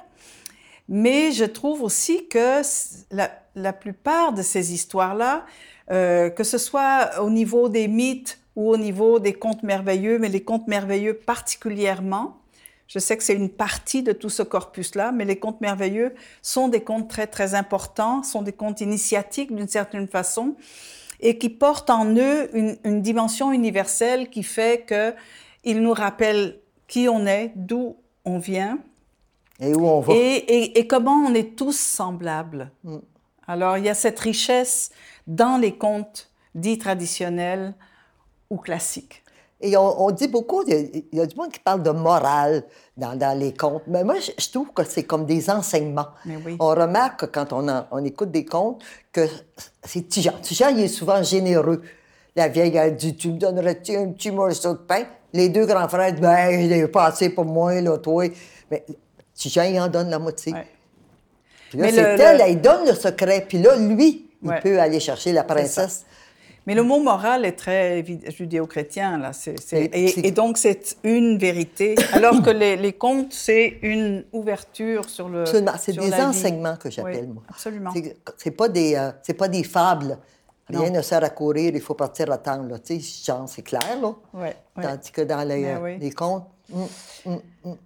Mais 0.88 1.32
je 1.32 1.44
trouve 1.44 1.82
aussi 1.82 2.26
que 2.28 2.62
la, 3.10 3.30
la 3.54 3.72
plupart 3.72 4.32
de 4.32 4.42
ces 4.42 4.72
histoires-là, 4.72 5.44
euh, 5.90 6.30
que 6.30 6.44
ce 6.44 6.58
soit 6.58 7.20
au 7.20 7.30
niveau 7.30 7.68
des 7.68 7.86
mythes 7.86 8.40
ou 8.56 8.70
au 8.70 8.76
niveau 8.76 9.18
des 9.18 9.34
contes 9.34 9.62
merveilleux, 9.62 10.18
mais 10.18 10.30
les 10.30 10.42
contes 10.42 10.66
merveilleux 10.66 11.14
particulièrement, 11.14 12.38
je 12.88 12.98
sais 12.98 13.16
que 13.16 13.22
c'est 13.22 13.34
une 13.34 13.50
partie 13.50 14.02
de 14.02 14.12
tout 14.12 14.30
ce 14.30 14.42
corpus-là, 14.42 15.12
mais 15.12 15.24
les 15.24 15.38
contes 15.38 15.60
merveilleux 15.60 16.14
sont 16.42 16.68
des 16.68 16.80
contes 16.82 17.08
très, 17.08 17.26
très 17.26 17.54
importants, 17.54 18.22
sont 18.22 18.42
des 18.42 18.52
contes 18.52 18.80
initiatiques 18.80 19.54
d'une 19.54 19.68
certaine 19.68 20.08
façon, 20.08 20.56
et 21.20 21.36
qui 21.38 21.50
portent 21.50 21.90
en 21.90 22.16
eux 22.16 22.48
une, 22.56 22.76
une 22.84 23.02
dimension 23.02 23.52
universelle 23.52 24.30
qui 24.30 24.42
fait 24.42 24.86
qu'ils 25.62 25.80
nous 25.82 25.92
rappellent 25.92 26.58
qui 26.86 27.08
on 27.08 27.26
est, 27.26 27.52
d'où 27.54 27.96
on 28.24 28.38
vient, 28.38 28.78
Et 29.60 29.74
où 29.74 29.86
on 29.86 30.00
va. 30.00 30.14
et, 30.14 30.36
et- 30.36 30.78
et 30.78 30.86
comment 30.86 31.16
on 31.26 31.34
est 31.34 31.56
tous 31.56 31.76
semblables. 31.78 32.70
Alors, 33.46 33.76
il 33.76 33.84
y 33.84 33.88
a 33.90 33.94
cette 33.94 34.18
richesse 34.20 34.90
dans 35.26 35.58
les 35.58 35.76
contes 35.76 36.30
dits 36.54 36.78
traditionnels 36.78 37.74
ou 38.50 38.56
classiques. 38.56 39.22
Et 39.60 39.76
on, 39.76 40.02
on 40.06 40.10
dit 40.12 40.28
beaucoup, 40.28 40.62
il 40.66 40.72
y, 40.72 40.76
a, 40.76 40.78
il 41.12 41.18
y 41.18 41.20
a 41.20 41.26
du 41.26 41.34
monde 41.34 41.50
qui 41.50 41.58
parle 41.58 41.82
de 41.82 41.90
morale 41.90 42.62
dans, 42.96 43.16
dans 43.16 43.36
les 43.36 43.52
contes. 43.52 43.82
Mais 43.88 44.04
moi, 44.04 44.14
je, 44.20 44.30
je 44.38 44.50
trouve 44.50 44.72
que 44.72 44.84
c'est 44.84 45.02
comme 45.02 45.26
des 45.26 45.50
enseignements. 45.50 46.06
Oui. 46.24 46.56
On 46.60 46.68
remarque 46.68 47.20
que 47.20 47.26
quand 47.26 47.52
on, 47.52 47.68
en- 47.68 47.84
on 47.90 48.04
écoute 48.04 48.30
des 48.30 48.44
contes 48.44 48.80
que 49.12 49.26
c'est 49.82 50.08
Tijan. 50.08 50.34
Tijan, 50.42 50.68
il 50.68 50.80
est 50.80 50.88
souvent 50.88 51.22
généreux. 51.24 51.82
La 52.36 52.46
vieille, 52.46 52.76
elle 52.76 52.94
dit 52.94 53.16
Tu 53.16 53.32
me 53.32 53.38
donnerais-tu 53.38 53.96
un 53.96 54.12
petit 54.12 54.30
morceau 54.30 54.74
de 54.74 54.78
pain 54.78 55.02
Les 55.32 55.48
deux 55.48 55.66
grands 55.66 55.88
frères 55.88 56.12
disent 56.12 56.20
Ben, 56.22 56.52
je 56.62 56.68
l'ai 56.68 56.86
pas 56.86 57.06
assez 57.06 57.30
pour 57.30 57.44
moi, 57.44 57.80
là, 57.80 57.98
toi. 57.98 58.26
Mais 58.70 58.84
Tijan, 59.34 59.62
il 59.64 59.80
en 59.80 59.88
donne 59.88 60.08
la 60.10 60.20
moitié. 60.20 60.52
Ouais. 60.52 60.66
Puis 61.70 61.78
là, 61.80 61.88
c'est 61.90 61.96
le- 62.16 62.22
elle, 62.22 62.36
le- 62.38 62.42
elle 62.44 62.60
donne 62.60 62.86
le 62.86 62.94
secret. 62.94 63.44
Puis 63.48 63.58
là, 63.58 63.74
lui, 63.76 64.30
il 64.40 64.48
Ouais. 64.50 64.60
peut 64.60 64.78
aller 64.80 65.00
chercher 65.00 65.32
la 65.32 65.42
princesse. 65.42 66.04
Mais 66.68 66.74
le 66.74 66.82
mot 66.82 67.00
moral 67.00 67.46
est 67.46 67.52
très 67.52 68.04
judéo-chrétien, 68.28 69.16
là. 69.18 69.30
Et 69.72 70.04
et, 70.04 70.08
c'est- 70.08 70.20
et 70.20 70.30
donc, 70.32 70.58
c'est 70.58 70.98
une 71.02 71.38
vérité, 71.38 71.94
alors 72.12 72.42
que 72.42 72.50
les, 72.50 72.76
les 72.76 72.92
contes, 72.92 73.32
c'est 73.32 73.78
une 73.82 74.24
ouverture 74.34 75.08
sur 75.08 75.30
le. 75.30 75.40
Absolument. 75.42 75.72
C'est 75.78 75.92
des 75.92 76.10
la 76.10 76.16
vie. 76.18 76.22
enseignements 76.24 76.76
que 76.76 76.90
j'appelle, 76.90 77.24
Oui, 77.26 77.32
moi. 77.34 77.42
Absolument. 77.48 77.90
C'est- 78.36 78.50
pas 78.50 78.68
des, 78.68 78.94
euh, 78.96 79.32
pas 79.34 79.48
des 79.48 79.64
fables. 79.64 80.18
Rien 80.68 80.90
Non. 80.90 80.96
ne 80.98 81.00
sert 81.02 81.24
à 81.24 81.30
courir, 81.30 81.72
il 81.74 81.80
faut 81.80 81.94
partir 81.94 82.30
attendre. 82.30 82.68
Là. 82.68 82.78
Tu 82.78 83.00
sais, 83.00 83.32
c'est 83.46 83.62
clair, 83.62 83.80
là. 84.02 84.14
Ouais. 84.34 84.54
Tandis 84.80 85.10
que 85.10 85.22
dans 85.22 85.48
les, 85.48 85.64
euh, 85.64 85.78
oui. 85.82 85.98
les 85.98 86.10
contes, 86.10 86.44
hum, 86.70 86.86
hum, 87.24 87.40
hum. 87.64 87.76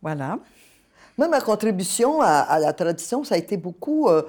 Voilà. 0.00 0.38
Moi, 1.18 1.28
ma 1.28 1.42
contribution 1.42 2.22
à, 2.22 2.28
à 2.54 2.58
la 2.58 2.72
tradition, 2.72 3.22
ça 3.24 3.34
a 3.34 3.38
été 3.38 3.58
beaucoup 3.58 4.08
euh, 4.08 4.22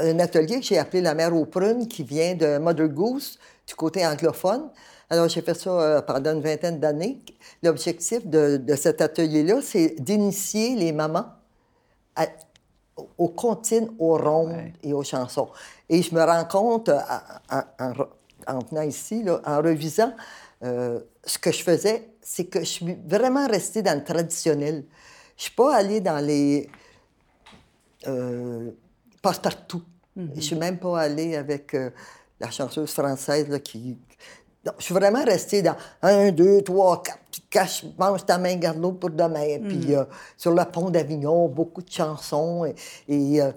un 0.00 0.18
atelier 0.20 0.60
que 0.60 0.66
j'ai 0.66 0.78
appelé 0.78 1.00
La 1.02 1.14
mère 1.14 1.34
aux 1.34 1.46
prunes, 1.46 1.88
qui 1.88 2.02
vient 2.02 2.34
de 2.34 2.58
Mother 2.58 2.88
Goose, 2.88 3.38
du 3.66 3.74
côté 3.74 4.06
anglophone. 4.06 4.70
Alors, 5.10 5.28
j'ai 5.28 5.40
fait 5.42 5.54
ça 5.54 5.70
euh, 5.70 6.02
pendant 6.02 6.32
une 6.34 6.40
vingtaine 6.42 6.78
d'années. 6.78 7.22
L'objectif 7.62 8.26
de, 8.26 8.58
de 8.58 8.74
cet 8.76 9.00
atelier-là, 9.00 9.60
c'est 9.62 9.96
d'initier 9.98 10.76
les 10.76 10.92
mamans 10.92 11.26
à- 12.14 12.26
aux 13.16 13.28
comptines, 13.28 13.90
aux 13.98 14.16
rondes 14.18 14.50
Ouais. 14.52 14.72
et 14.82 14.92
aux 14.92 15.02
chansons. 15.04 15.48
Et 15.88 16.02
je 16.02 16.14
me 16.14 16.22
rends 16.22 16.44
compte, 16.44 16.88
euh, 16.90 16.98
en, 17.50 17.58
en- 17.58 17.90
en- 17.90 18.56
en 18.56 18.58
venant 18.60 18.82
ici, 18.82 19.22
là, 19.22 19.40
en 19.44 19.58
revisant, 19.62 20.12
euh, 20.62 21.00
ce 21.24 21.38
que 21.38 21.52
je 21.52 21.62
faisais, 21.62 22.08
c'est 22.20 22.44
que 22.46 22.60
je 22.60 22.64
suis 22.64 22.98
vraiment 23.06 23.46
restée 23.46 23.82
dans 23.82 23.96
le 23.96 24.04
traditionnel. 24.04 24.84
Je 25.36 25.44
suis 25.44 25.54
pas 25.54 25.74
allée 25.74 26.00
dans 26.00 26.24
les 26.24 26.68
euh, 28.06 28.70
passe-partout. 29.22 29.82
Je 30.34 30.40
suis 30.40 30.56
même 30.56 30.78
pas 30.78 31.00
allée 31.00 31.36
avec 31.36 31.74
euh, 31.74 31.90
la 32.40 32.50
chanteuse 32.50 32.90
française 32.92 33.48
là, 33.48 33.58
qui... 33.60 33.96
Non, 34.66 34.72
je 34.78 34.84
suis 34.84 34.94
vraiment 34.94 35.24
restée 35.24 35.62
dans 35.62 35.76
un, 36.02 36.32
deux, 36.32 36.62
trois, 36.62 37.00
quatre, 37.02 37.20
puis 37.30 37.42
cache, 37.48 37.84
mange 37.96 38.26
ta 38.26 38.36
main, 38.38 38.56
garde 38.56 38.78
l'autre 38.78 38.98
pour 38.98 39.10
demain. 39.10 39.58
Puis 39.68 39.94
euh, 39.94 40.04
sur 40.36 40.50
le 40.52 40.64
pont 40.64 40.90
d'Avignon, 40.90 41.46
beaucoup 41.48 41.82
de 41.82 41.90
chansons. 41.90 42.64
Et, 42.64 42.74
et, 43.08 43.40
euh. 43.42 43.52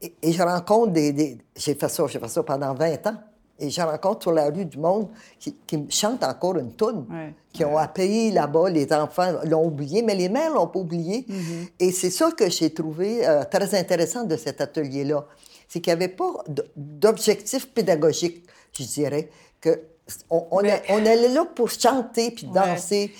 Et- 0.00 0.14
et 0.22 0.32
je 0.32 0.42
rencontre 0.42 0.92
des... 0.92 1.12
des- 1.12 1.38
J'ai 1.54 1.74
fait 1.74 1.88
ça, 1.88 2.04
j'ai 2.08 2.18
fait 2.18 2.28
ça 2.28 2.42
pendant 2.42 2.72
20 2.74 3.06
ans. 3.08 3.16
Et 3.58 3.70
je 3.70 3.80
rencontre 3.80 4.22
sur 4.22 4.32
la 4.32 4.50
rue 4.50 4.66
du 4.66 4.78
monde 4.78 5.08
qui, 5.38 5.56
qui 5.66 5.86
chantent 5.88 6.24
encore 6.24 6.58
une 6.58 6.72
toune, 6.72 7.06
qui 7.52 7.64
ont 7.64 7.78
appris 7.78 8.30
là-bas, 8.30 8.68
les 8.68 8.92
enfants 8.92 9.32
l'ont 9.44 9.66
oublié, 9.66 10.02
mais 10.02 10.14
les 10.14 10.28
mères 10.28 10.52
l'ont 10.52 10.66
pas 10.66 10.80
oublié. 10.80 11.24
Mm-hmm. 11.28 11.68
Et 11.80 11.92
c'est 11.92 12.10
ça 12.10 12.30
que 12.32 12.50
j'ai 12.50 12.72
trouvé 12.74 13.26
euh, 13.26 13.44
très 13.44 13.74
intéressant 13.74 14.24
de 14.24 14.36
cet 14.36 14.60
atelier-là. 14.60 15.26
C'est 15.68 15.80
qu'il 15.80 15.92
n'y 15.94 16.04
avait 16.04 16.14
pas 16.14 16.32
d'objectif 16.76 17.68
pédagogique, 17.72 18.44
je 18.72 18.84
dirais, 18.84 19.30
que 19.60 19.80
on, 20.30 20.46
on, 20.50 20.58
on 20.58 21.06
allait 21.06 21.28
là 21.28 21.44
pour 21.44 21.70
chanter 21.70 22.30
puis 22.30 22.46
danser. 22.46 23.12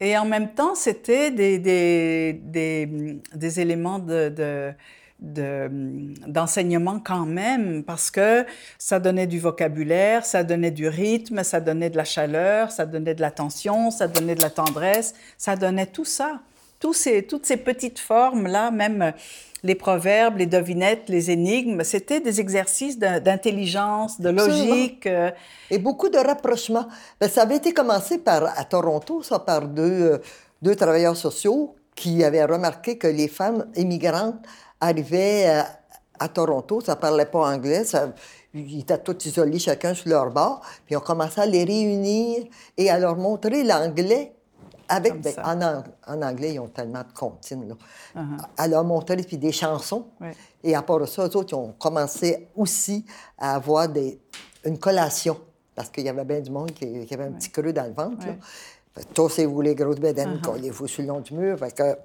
Et 0.00 0.18
en 0.18 0.24
même 0.24 0.52
temps, 0.54 0.74
c'était 0.74 1.30
des, 1.30 1.58
des, 1.58 2.34
des, 2.42 3.20
des, 3.34 3.60
éléments 3.60 3.98
de, 3.98 4.28
de 4.28 4.72
d'enseignement 5.24 7.00
quand 7.00 7.26
même, 7.26 7.82
parce 7.82 8.10
que 8.10 8.44
ça 8.78 9.00
donnait 9.00 9.26
du 9.26 9.40
vocabulaire, 9.40 10.24
ça 10.24 10.44
donnait 10.44 10.70
du 10.70 10.88
rythme, 10.88 11.42
ça 11.42 11.60
donnait 11.60 11.90
de 11.90 11.96
la 11.96 12.04
chaleur, 12.04 12.70
ça 12.70 12.86
donnait 12.86 13.14
de 13.14 13.20
l'attention, 13.20 13.90
ça 13.90 14.06
donnait 14.06 14.34
de 14.34 14.42
la 14.42 14.50
tendresse, 14.50 15.14
ça 15.38 15.56
donnait 15.56 15.86
tout 15.86 16.04
ça. 16.04 16.40
Tous 16.80 16.92
ces, 16.92 17.22
toutes 17.22 17.46
ces 17.46 17.56
petites 17.56 17.98
formes-là, 17.98 18.70
même 18.70 19.14
les 19.64 19.74
proverbes, 19.74 20.36
les 20.36 20.46
devinettes, 20.46 21.08
les 21.08 21.30
énigmes, 21.30 21.82
c'était 21.84 22.20
des 22.20 22.38
exercices 22.38 22.98
d'intelligence, 22.98 24.20
de, 24.20 24.28
logique. 24.28 25.06
Euh. 25.06 25.30
Et 25.70 25.78
beaucoup 25.78 26.10
de 26.10 26.18
rapprochements. 26.18 26.86
Ben, 27.18 27.30
ça 27.30 27.42
avait 27.42 27.56
été 27.56 27.72
commencé 27.72 28.18
par, 28.18 28.44
à 28.58 28.64
Toronto, 28.64 29.22
ça, 29.22 29.38
par 29.38 29.66
deux, 29.66 29.82
euh, 29.82 30.18
deux 30.60 30.76
travailleurs 30.76 31.16
sociaux 31.16 31.74
qui 31.94 32.22
avaient 32.24 32.44
remarqué 32.44 32.98
que 32.98 33.06
les 33.06 33.28
femmes 33.28 33.66
immigrantes 33.74 34.44
arrivaient 34.84 35.46
à, 35.46 35.66
à 36.18 36.28
Toronto, 36.28 36.80
ça 36.80 36.96
parlait 36.96 37.26
pas 37.26 37.52
anglais, 37.52 37.84
ça, 37.84 38.12
ils 38.54 38.80
étaient 38.80 38.98
tous 38.98 39.26
isolés 39.26 39.58
chacun 39.58 39.94
sur 39.94 40.08
leur 40.08 40.30
bord, 40.30 40.60
puis 40.86 40.96
on 40.96 41.00
commençait 41.00 41.40
à 41.40 41.46
les 41.46 41.64
réunir 41.64 42.44
et 42.76 42.90
à 42.90 42.98
leur 42.98 43.16
montrer 43.16 43.64
l'anglais 43.64 44.32
avec, 44.88 45.20
ben, 45.20 45.34
en, 45.42 45.82
en, 46.12 46.22
anglais, 46.22 46.54
ils 46.54 46.60
ont 46.60 46.68
tellement 46.68 47.00
de 47.00 47.12
comptines. 47.14 47.68
Là. 47.68 47.74
Uh-huh. 48.16 48.46
À 48.56 48.68
leur 48.68 48.84
montrer 48.84 49.16
puis 49.16 49.38
des 49.38 49.52
chansons. 49.52 50.06
Et 50.62 50.74
à 50.74 50.82
part 50.82 51.06
ça, 51.08 51.26
eux 51.26 51.36
autres, 51.36 51.52
ils 51.52 51.54
ont 51.54 51.72
commencé 51.78 52.48
aussi 52.54 53.04
à 53.38 53.54
avoir 53.54 53.88
des, 53.88 54.20
une 54.64 54.78
collation. 54.78 55.38
Parce 55.74 55.88
qu'il 55.88 56.04
y 56.04 56.08
avait 56.08 56.24
bien 56.24 56.40
du 56.40 56.50
monde 56.50 56.72
qui, 56.72 56.84
avait 57.12 57.24
un 57.24 57.32
petit 57.32 57.50
creux 57.50 57.72
dans 57.72 57.86
le 57.86 57.92
ventre. 57.92 58.26
Tossez-vous 59.12 59.60
les 59.60 59.74
grosses 59.74 59.98
bédaines, 59.98 60.36
uh-huh. 60.36 60.42
collez-vous 60.42 60.86
sur 60.86 61.02
le 61.02 61.08
long 61.08 61.20
du 61.20 61.34
mur. 61.34 61.58
Fait 61.58 61.74
que, 61.74 61.96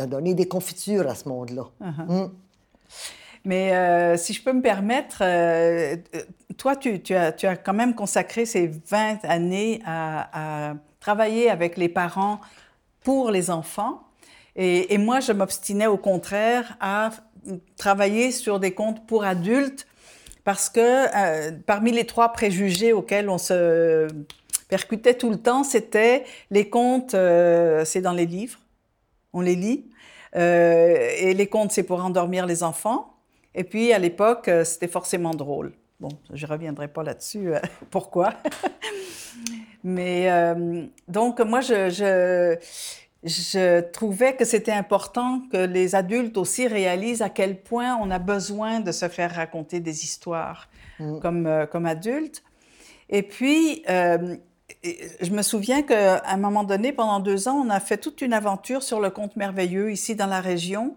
a 0.00 0.06
donné 0.06 0.34
des 0.34 0.48
confitures 0.48 1.08
à 1.08 1.14
ce 1.14 1.28
monde-là. 1.28 1.64
Uh-huh. 1.80 2.26
Mm. 2.26 2.30
Mais 3.44 3.74
euh, 3.74 4.16
si 4.16 4.32
je 4.32 4.42
peux 4.42 4.52
me 4.52 4.60
permettre, 4.60 5.18
euh, 5.22 5.96
toi, 6.58 6.76
tu, 6.76 7.00
tu, 7.00 7.14
as, 7.14 7.32
tu, 7.32 7.46
as, 7.46 7.56
quand 7.56 7.72
même 7.72 7.94
consacré 7.94 8.44
ces 8.44 8.66
20 8.66 9.24
années 9.24 9.80
à, 9.86 10.70
à 10.70 10.74
travailler 11.00 11.48
avec 11.50 11.76
les 11.76 11.88
parents 11.88 12.40
pour 13.02 13.30
les 13.30 13.50
enfants. 13.50 14.02
Et, 14.56 14.92
et 14.92 14.98
moi, 14.98 15.20
je 15.20 15.32
m'obstinais 15.32 15.86
au 15.86 15.96
contraire 15.96 16.76
à 16.80 17.10
travailler 17.78 18.30
sur 18.30 18.60
des 18.60 18.72
contes 18.72 19.06
pour 19.06 19.24
adultes 19.24 19.86
parce 20.44 20.68
que 20.68 20.80
euh, 20.80 21.52
parmi 21.64 21.92
les 21.92 22.04
trois 22.04 22.32
préjugés 22.32 22.92
auxquels 22.92 23.30
on 23.30 23.38
se 23.38 24.06
percutait 24.68 25.14
tout 25.14 25.30
le 25.30 25.38
temps, 25.38 25.64
c'était 25.64 26.24
les 26.50 26.68
contes, 26.68 27.12
c'est 27.12 28.00
dans 28.00 28.12
les 28.12 28.26
livres, 28.26 28.58
on 29.32 29.40
les 29.40 29.56
lit, 29.56 29.89
et 30.34 31.34
les 31.34 31.46
contes, 31.46 31.72
c'est 31.72 31.82
pour 31.82 32.04
endormir 32.04 32.46
les 32.46 32.62
enfants. 32.62 33.10
Et 33.54 33.64
puis, 33.64 33.92
à 33.92 33.98
l'époque, 33.98 34.48
euh, 34.48 34.64
c'était 34.64 34.88
forcément 34.88 35.32
drôle. 35.32 35.72
Bon, 35.98 36.10
je 36.32 36.46
ne 36.46 36.50
reviendrai 36.50 36.88
pas 36.88 37.02
là-dessus, 37.02 37.54
euh, 37.54 37.58
pourquoi. 37.90 38.34
Mais 39.84 40.30
euh, 40.30 40.84
donc, 41.08 41.40
moi, 41.40 41.60
je, 41.60 41.90
je, 41.90 42.56
je 43.24 43.80
trouvais 43.80 44.36
que 44.36 44.44
c'était 44.44 44.72
important 44.72 45.42
que 45.50 45.56
les 45.56 45.94
adultes 45.94 46.36
aussi 46.36 46.66
réalisent 46.68 47.22
à 47.22 47.28
quel 47.28 47.60
point 47.60 47.96
on 47.96 48.10
a 48.10 48.18
besoin 48.18 48.80
de 48.80 48.92
se 48.92 49.08
faire 49.08 49.34
raconter 49.34 49.80
des 49.80 50.04
histoires 50.04 50.68
mm. 50.98 51.18
comme, 51.20 51.46
euh, 51.46 51.66
comme 51.66 51.86
adultes. 51.86 52.42
Et 53.08 53.22
puis, 53.22 53.82
euh, 53.88 54.36
je 54.82 55.30
me 55.30 55.42
souviens 55.42 55.82
qu'à 55.82 56.22
un 56.26 56.36
moment 56.36 56.64
donné, 56.64 56.92
pendant 56.92 57.20
deux 57.20 57.48
ans, 57.48 57.62
on 57.64 57.70
a 57.70 57.80
fait 57.80 57.98
toute 57.98 58.20
une 58.22 58.32
aventure 58.32 58.82
sur 58.82 59.00
le 59.00 59.10
conte 59.10 59.36
merveilleux 59.36 59.90
ici 59.92 60.14
dans 60.14 60.26
la 60.26 60.40
région. 60.40 60.96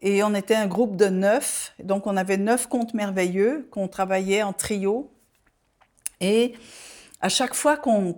Et 0.00 0.22
on 0.22 0.34
était 0.34 0.54
un 0.54 0.66
groupe 0.66 0.96
de 0.96 1.06
neuf. 1.06 1.74
Donc, 1.82 2.06
on 2.06 2.16
avait 2.16 2.36
neuf 2.36 2.66
contes 2.66 2.94
merveilleux 2.94 3.68
qu'on 3.70 3.88
travaillait 3.88 4.42
en 4.42 4.52
trio. 4.52 5.10
Et 6.20 6.54
à 7.20 7.28
chaque 7.28 7.54
fois 7.54 7.76
qu'on 7.76 8.12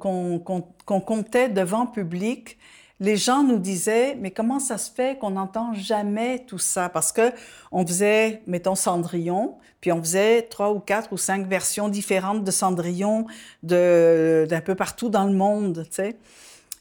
comptait 0.85 1.49
devant 1.49 1.87
public, 1.87 2.59
les 3.01 3.17
gens 3.17 3.43
nous 3.43 3.59
disaient 3.59 4.15
mais 4.21 4.31
comment 4.31 4.61
ça 4.61 4.79
se 4.79 4.91
fait 4.91 5.19
qu'on 5.19 5.31
n'entend 5.31 5.75
jamais 5.75 6.45
tout 6.47 6.59
ça? 6.59 6.89
Parce 6.89 7.11
que 7.13 7.33
on 7.73 7.87
faisait 7.87 8.43
mettons 8.47 8.75
Cendrillon 8.75 9.57
puis 9.81 9.91
on 9.91 10.01
faisait 10.01 10.43
trois 10.43 10.71
ou 10.71 10.79
quatre 10.79 11.13
ou 11.13 11.17
cinq 11.17 11.47
versions 11.47 11.89
différentes 11.89 12.45
de 12.45 12.51
Cendrillon 12.51 13.27
d'un 13.63 14.61
peu 14.65 14.75
partout 14.75 15.09
dans 15.09 15.25
le 15.25 15.33
monde 15.33 15.85
tu 15.89 15.95
sais. 15.95 16.17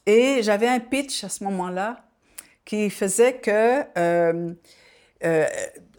Et 0.05 0.41
j'avais 0.43 0.67
un 0.67 0.79
pitch 0.79 1.23
à 1.23 1.29
ce 1.29 1.43
moment-là 1.45 2.03
qui 2.65 2.89
faisait 2.89 3.33
que 3.33 3.83
euh, 3.97 4.53
euh, 5.23 5.45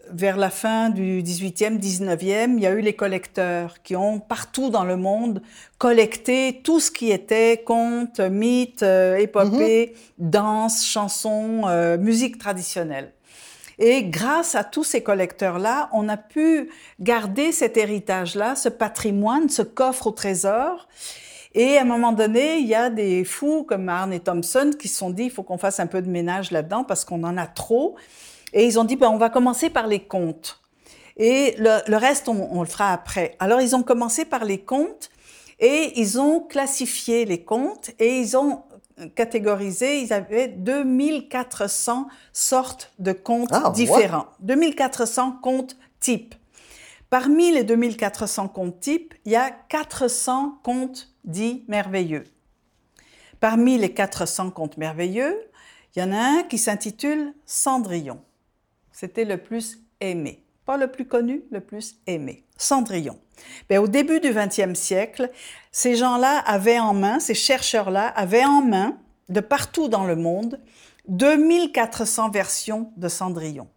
vers 0.09 0.37
la 0.37 0.49
fin 0.49 0.89
du 0.89 1.21
18e, 1.21 1.79
19e, 1.79 2.55
il 2.55 2.59
y 2.59 2.67
a 2.67 2.71
eu 2.71 2.81
les 2.81 2.93
collecteurs 2.93 3.81
qui 3.83 3.95
ont 3.95 4.19
partout 4.19 4.69
dans 4.69 4.83
le 4.83 4.97
monde 4.97 5.41
collecté 5.77 6.61
tout 6.63 6.79
ce 6.79 6.91
qui 6.91 7.11
était 7.11 7.63
contes, 7.65 8.19
mythes, 8.19 8.83
euh, 8.83 9.17
épopées, 9.17 9.93
mm 9.95 10.29
danse, 10.29 10.85
chansons, 10.85 11.63
euh, 11.65 11.97
musique 11.97 12.37
traditionnelle. 12.37 13.11
Et 13.79 14.03
grâce 14.03 14.53
à 14.53 14.63
tous 14.63 14.83
ces 14.83 15.01
collecteurs-là, 15.01 15.89
on 15.93 16.07
a 16.09 16.17
pu 16.17 16.69
garder 16.99 17.51
cet 17.51 17.77
héritage-là, 17.77 18.55
ce 18.55 18.69
patrimoine, 18.69 19.49
ce 19.49 19.63
coffre 19.63 20.07
au 20.07 20.11
trésor. 20.11 20.87
Et 21.55 21.77
à 21.77 21.81
un 21.81 21.85
moment 21.85 22.11
donné, 22.11 22.57
il 22.57 22.67
y 22.67 22.75
a 22.75 22.91
des 22.91 23.23
fous 23.23 23.63
comme 23.63 23.89
Arne 23.89 24.13
et 24.13 24.19
Thompson 24.19 24.71
qui 24.79 24.87
se 24.87 24.97
sont 24.97 25.09
dit, 25.09 25.23
il 25.23 25.31
faut 25.31 25.43
qu'on 25.43 25.57
fasse 25.57 25.79
un 25.79 25.87
peu 25.87 26.01
de 26.01 26.09
ménage 26.09 26.51
là-dedans 26.51 26.83
parce 26.83 27.03
qu'on 27.03 27.23
en 27.23 27.37
a 27.37 27.47
trop. 27.47 27.95
Et 28.53 28.65
ils 28.65 28.79
ont 28.79 28.83
dit, 28.83 28.95
ben, 28.95 29.09
on 29.09 29.17
va 29.17 29.29
commencer 29.29 29.69
par 29.69 29.87
les 29.87 30.01
comptes. 30.01 30.61
Et 31.17 31.55
le, 31.57 31.95
reste, 31.95 32.29
on, 32.29 32.61
le 32.61 32.67
fera 32.67 32.93
après. 32.93 33.35
Alors, 33.39 33.61
ils 33.61 33.75
ont 33.75 33.83
commencé 33.83 34.25
par 34.25 34.45
les 34.45 34.59
comptes 34.59 35.09
et 35.59 35.99
ils 35.99 36.19
ont 36.19 36.39
classifié 36.39 37.25
les 37.25 37.43
comptes 37.43 37.91
et 37.99 38.19
ils 38.19 38.35
ont 38.35 38.63
catégorisé, 39.15 40.01
ils 40.01 40.13
avaient 40.13 40.47
2400 40.47 42.07
sortes 42.33 42.91
de 42.99 43.11
comptes 43.11 43.49
ah, 43.51 43.71
différents. 43.71 44.27
2400 44.39 45.39
comptes 45.41 45.77
types. 45.99 46.35
Parmi 47.09 47.51
les 47.51 47.63
2400 47.63 48.47
comptes 48.47 48.79
types, 48.79 49.13
il 49.25 49.33
y 49.33 49.35
a 49.35 49.51
400 49.51 50.59
comptes 50.63 51.09
dits 51.25 51.65
merveilleux. 51.67 52.23
Parmi 53.39 53.77
les 53.77 53.93
400 53.93 54.51
comptes 54.51 54.77
merveilleux, 54.77 55.35
il 55.95 55.99
y 55.99 56.03
en 56.03 56.13
a 56.13 56.19
un 56.19 56.43
qui 56.43 56.57
s'intitule 56.57 57.33
Cendrillon. 57.45 58.21
C'était 59.01 59.25
le 59.25 59.37
plus 59.37 59.79
aimé. 59.99 60.45
Pas 60.63 60.77
le 60.77 60.91
plus 60.91 61.07
connu, 61.07 61.41
le 61.49 61.59
plus 61.59 61.95
aimé. 62.05 62.45
Cendrillon. 62.55 63.17
Mais 63.67 63.79
au 63.79 63.87
début 63.87 64.19
du 64.19 64.29
20e 64.29 64.75
siècle, 64.75 65.31
ces 65.71 65.95
gens-là 65.95 66.37
avaient 66.37 66.77
en 66.77 66.93
main, 66.93 67.19
ces 67.19 67.33
chercheurs-là 67.33 68.09
avaient 68.09 68.45
en 68.45 68.61
main, 68.61 68.99
de 69.29 69.39
partout 69.39 69.87
dans 69.87 70.03
le 70.03 70.15
monde, 70.15 70.59
2400 71.07 72.29
versions 72.29 72.91
de 72.95 73.07
Cendrillon. 73.07 73.67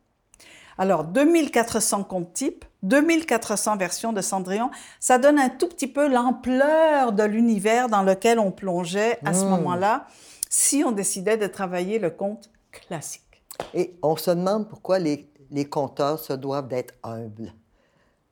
Alors, 0.76 1.04
2400 1.04 2.04
comptes 2.04 2.34
types, 2.34 2.66
2400 2.82 3.78
versions 3.78 4.12
de 4.12 4.20
Cendrillon, 4.20 4.70
ça 5.00 5.16
donne 5.16 5.38
un 5.38 5.48
tout 5.48 5.68
petit 5.68 5.88
peu 5.88 6.06
l'ampleur 6.06 7.12
de 7.12 7.22
l'univers 7.22 7.88
dans 7.88 8.02
lequel 8.02 8.38
on 8.38 8.50
plongeait 8.50 9.18
à 9.24 9.32
ce 9.32 9.46
mmh. 9.46 9.48
moment-là, 9.48 10.06
si 10.50 10.84
on 10.84 10.92
décidait 10.92 11.38
de 11.38 11.46
travailler 11.46 11.98
le 11.98 12.10
conte 12.10 12.50
classique. 12.70 13.33
Et 13.72 13.94
on 14.02 14.16
se 14.16 14.30
demande 14.30 14.68
pourquoi 14.68 14.98
les, 14.98 15.28
les 15.50 15.64
compteurs 15.64 16.18
se 16.18 16.32
doivent 16.32 16.68
d'être 16.68 16.94
humbles. 17.02 17.52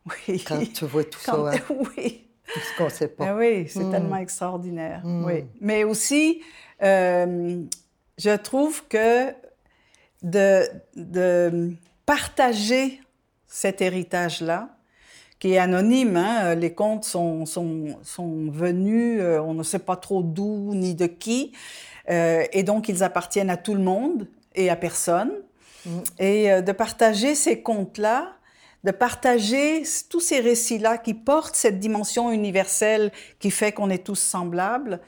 Oui. 0.07 0.43
Quand 0.47 0.61
tu 0.73 0.85
vois 0.87 1.05
tout 1.05 1.21
ça. 1.21 1.35
Hein? 1.35 1.59
Oui. 1.97 2.27
Tout 2.53 2.61
ce 2.61 2.77
qu'on 2.77 2.85
ne 2.85 2.91
sait 2.91 3.09
pas. 3.09 3.29
Ah 3.29 3.37
oui, 3.37 3.67
c'est 3.69 3.85
hmm. 3.85 3.91
tellement 3.93 4.17
extraordinaire. 4.17 5.01
Hmm. 5.05 5.25
Oui. 5.25 5.45
Mais 5.61 5.85
aussi, 5.85 6.43
euh, 6.83 7.63
je 8.19 8.37
trouve 8.37 8.87
que 8.89 9.33
de, 10.23 10.69
de 10.97 11.73
partager 12.05 13.01
cet 13.47 13.81
héritage-là, 13.81 14.69
qui 15.39 15.55
est 15.55 15.59
anonyme. 15.59 16.17
Hein? 16.17 16.55
Les 16.55 16.73
comptes 16.73 17.05
sont, 17.05 17.47
sont, 17.47 17.99
sont 18.03 18.51
venus, 18.51 19.19
euh, 19.21 19.41
on 19.41 19.55
ne 19.55 19.63
sait 19.63 19.81
pas 19.81 19.97
trop 19.97 20.23
d'où 20.23 20.73
ni 20.73 20.95
de 20.95 21.07
qui, 21.07 21.53
euh, 22.11 22.45
et 22.53 22.63
donc 22.63 22.89
ils 22.89 23.03
appartiennent 23.03 23.51
à 23.51 23.57
tout 23.57 23.75
le 23.75 23.83
monde 23.83 24.29
et 24.55 24.71
à 24.71 24.77
personne. 24.77 25.33
Mm. 25.87 25.99
Et 26.19 26.53
euh, 26.53 26.63
de 26.63 26.73
partager 26.73 27.35
ces 27.35 27.63
contes-là 27.63 28.33
de 28.85 28.91
partager 28.91 29.85
tous 30.09 30.21
ces 30.21 30.41
récits-là 30.41 30.99
qui 30.99 31.15
portent 31.15 31.55
cette 31.55 31.79
dimension 31.79 32.31
universelle 32.31 33.13
qui 33.39 33.51
fait 33.51 33.73
qu'on 33.73 33.91
est 33.91 34.05
tous 34.05 34.17
semblables, 34.17 35.01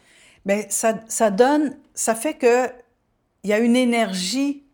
mais 0.44 0.66
ça, 0.70 1.00
ça 1.08 1.30
donne, 1.30 1.76
ça 1.94 2.14
fait 2.14 2.34
que 2.34 2.68
il 3.42 3.50
y 3.50 3.52
a 3.52 3.58
une 3.58 3.76
énergie 3.76 4.64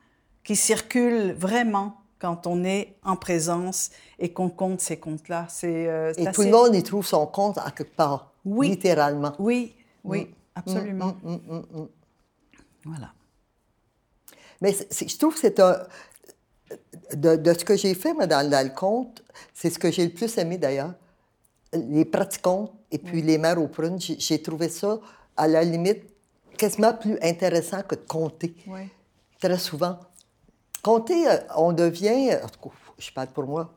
qui 0.45 0.55
circule 0.55 1.33
vraiment 1.33 1.97
quand 2.19 2.47
on 2.47 2.63
est 2.65 2.97
en 3.03 3.17
présence 3.17 3.91
et 4.19 4.33
qu'on 4.33 4.51
compte 4.51 4.81
ces 4.81 4.99
comptes-là. 4.99 5.47
C'est, 5.49 5.89
euh, 5.89 6.13
et 6.17 6.31
tout 6.31 6.43
le 6.43 6.51
monde 6.51 6.75
y 6.75 6.83
trouve 6.83 7.07
son 7.07 7.27
compte 7.27 7.59
à 7.59 7.71
quelque 7.71 7.97
part, 7.97 8.33
oui. 8.45 8.69
littéralement. 8.69 9.33
Oui, 9.39 9.75
oui, 10.05 10.25
mm. 10.25 10.29
absolument. 10.55 11.17
Mm, 11.23 11.87
voilà. 12.85 13.13
Mais 14.61 14.73
je 14.73 15.17
trouve 15.17 15.35
que 15.35 15.41
c'est 15.41 15.61
un... 15.61 15.79
De, 17.15 17.53
ce 17.53 17.65
que 17.65 17.77
j'ai 17.77 17.95
fait 17.95 18.15
moi, 18.15 18.27
dans, 18.27 18.47
le 18.47 18.75
compte, 18.75 19.23
c'est 19.53 19.71
ce 19.71 19.79
que 19.79 19.91
j'ai 19.91 20.05
le 20.05 20.13
plus 20.13 20.39
aimé 20.39 20.59
d'ailleurs. 20.59 20.95
Les 21.73 22.05
praticantes 22.05 22.73
et 22.91 22.99
puis 22.99 23.23
les 23.23 23.39
mères 23.39 23.61
aux 23.61 23.69
prunes, 23.69 23.99
j'ai 24.01 24.43
trouvé 24.43 24.69
ça, 24.69 25.01
à 25.37 25.49
la 25.49 25.65
limite, 25.65 26.05
quasiment 26.57 26.93
plus 26.93 27.19
intéressant 27.23 27.83
que 27.83 27.95
de 27.95 28.07
compter. 28.07 28.55
Oui. 28.67 28.83
Très 29.41 29.59
souvent. 29.59 29.99
Compter, 30.83 31.29
euh, 31.29 31.39
on 31.57 31.73
devient, 31.73 32.39
je 32.99 33.11
parle 33.13 33.29
pour 33.29 33.45
moi, 33.45 33.73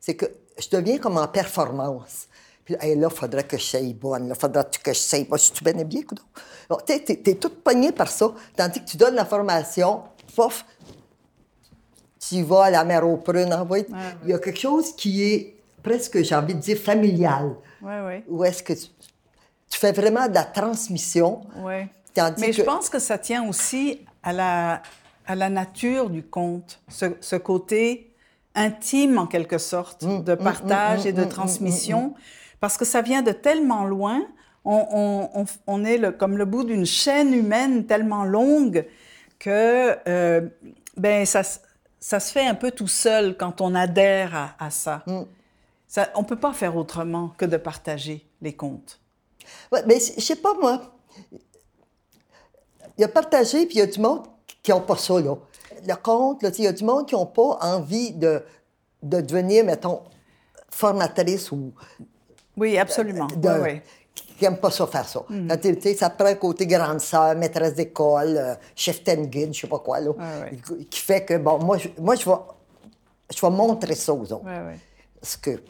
c'est 0.00 0.14
que 0.14 0.26
je 0.58 0.68
deviens 0.70 0.98
comme 0.98 1.18
en 1.18 1.28
performance. 1.28 2.28
Puis 2.64 2.74
là, 2.74 2.80
il 2.84 3.06
faudrait 3.10 3.44
que 3.44 3.58
je 3.58 3.62
sois 3.62 3.80
bonne, 3.94 4.28
il 4.28 4.34
faudrait 4.34 4.64
que 4.82 4.92
je 4.92 4.98
sois. 4.98 5.18
Moi, 5.28 5.38
je 5.38 5.42
suis 5.44 5.64
bien 5.64 5.84
bien, 5.84 6.02
Tu 6.86 6.92
es, 6.92 7.22
es, 7.26 7.34
toute 7.34 7.62
pognée 7.62 7.92
par 7.92 8.08
ça, 8.08 8.32
tandis 8.56 8.80
que 8.80 8.90
tu 8.90 8.96
donnes 8.96 9.14
la 9.14 9.24
formation, 9.24 10.02
pof, 10.36 10.64
tu 12.28 12.42
vas 12.42 12.64
à 12.64 12.70
la 12.70 12.84
mer 12.84 13.06
aux 13.06 13.16
prunes, 13.16 13.54
Il 14.24 14.30
y 14.30 14.32
a 14.32 14.38
quelque 14.38 14.60
chose 14.60 14.94
qui 14.94 15.24
est 15.24 15.56
presque, 15.82 16.22
j'ai 16.22 16.34
envie 16.34 16.54
de 16.54 16.60
dire, 16.60 16.78
familial. 16.78 17.56
Oui, 17.82 17.94
oui. 18.06 18.24
Où 18.28 18.44
est-ce 18.44 18.62
que 18.62 18.72
tu, 18.72 18.88
fais 19.70 19.92
vraiment 19.92 20.28
de 20.28 20.34
la 20.34 20.44
transmission. 20.44 21.40
Oui. 21.56 21.88
Mais 22.38 22.52
je 22.52 22.62
pense 22.62 22.88
que 22.88 22.98
ça 22.98 23.18
tient 23.18 23.48
aussi 23.48 24.00
à 24.22 24.32
la, 24.32 24.82
à 25.26 25.34
la 25.34 25.48
nature 25.48 26.10
du 26.10 26.22
conte, 26.22 26.80
ce, 26.88 27.36
côté 27.36 28.12
intime 28.54 29.18
en 29.18 29.26
quelque 29.26 29.58
sorte, 29.58 30.02
mm, 30.02 30.22
de 30.22 30.34
mm, 30.34 30.38
partage 30.38 31.04
mm, 31.04 31.08
et 31.08 31.12
de 31.12 31.24
transmission, 31.24 32.14
parce 32.62 32.76
que 32.76 32.84
ça 32.84 33.02
vient 33.02 33.22
de 33.22 33.32
tellement 33.32 33.84
loin, 33.84 34.22
on, 34.64 35.84
est 35.84 35.98
le, 35.98 36.12
comme 36.12 36.38
le 36.38 36.44
bout 36.44 36.62
d'une 36.62 36.86
chaîne 36.86 37.34
humaine 37.34 37.86
tellement 37.86 38.22
longue 38.22 38.86
que 39.40 39.98
euh, 40.06 40.48
ben, 40.96 41.26
ça, 41.26 41.42
ça, 41.98 42.20
se 42.20 42.30
fait 42.30 42.46
un 42.46 42.54
peu 42.54 42.70
tout 42.70 42.86
seul 42.86 43.36
quand 43.36 43.60
on 43.60 43.74
adhère 43.74 44.54
à, 44.60 44.70
ça. 44.70 45.04
ça. 45.88 46.12
On 46.14 46.20
ne 46.20 46.24
peut 46.24 46.38
pas 46.38 46.52
faire 46.52 46.76
autrement 46.76 47.30
que 47.36 47.46
de 47.46 47.56
partager 47.56 48.24
les 48.40 48.52
contes. 48.52 49.00
Ouais, 49.72 49.82
mais 49.88 49.98
je 49.98 50.20
sais 50.20 50.36
pas 50.36 50.54
moi. 50.54 50.94
Il 52.96 53.00
y 53.00 53.04
a 53.04 53.08
partagé, 53.08 53.66
puis 53.66 53.78
il 53.78 53.80
y 53.80 53.82
a 53.82 53.86
du 53.86 53.98
monde 53.98 54.22
qui 54.62 54.70
n'ont 54.70 54.82
pas 54.82 54.96
ça, 54.96 55.20
là. 55.20 55.34
Le 55.84 55.94
compte, 55.96 56.44
il 56.58 56.64
y 56.64 56.68
a 56.68 56.72
du 56.72 56.84
monde 56.84 57.08
qui 57.08 57.16
n'ont 57.16 57.26
pas 57.26 57.58
envie 57.60 58.12
de, 58.12 58.40
de 59.02 59.20
devenir, 59.20 59.64
mettons, 59.64 60.02
formatrice 60.70 61.50
ou... 61.50 61.72
Oui, 62.56 62.78
absolument. 62.78 63.28
oui, 63.36 63.80
Qui 64.14 64.44
n'aiment 64.44 64.58
pas 64.58 64.70
ça 64.70 64.86
faire 64.86 65.08
ça. 65.08 65.22
Mm. 65.28 65.50
ça 65.96 66.10
prend 66.10 66.26
un 66.26 66.34
côté 66.34 66.66
grande 66.66 67.00
sœur, 67.00 67.34
maîtresse 67.36 67.74
d'école, 67.74 68.36
euh, 68.36 68.54
chef 68.74 69.02
ten 69.02 69.26
guide, 69.26 69.54
je 69.54 69.60
sais 69.60 69.66
pas 69.66 69.78
quoi, 69.78 70.00
là, 70.00 70.12
qui 70.90 71.00
fait 71.00 71.24
que, 71.24 71.38
bon, 71.38 71.58
moi, 71.58 71.78
je, 71.78 71.88
moi, 71.98 72.14
je 72.14 72.24
vais, 72.28 72.36
je 73.34 73.40
vais 73.40 73.52
montrer 73.52 73.94
ça 73.94 74.12
aux 74.12 74.32
autres. 74.32 74.44
Parce 75.20 75.36
que 75.36 75.62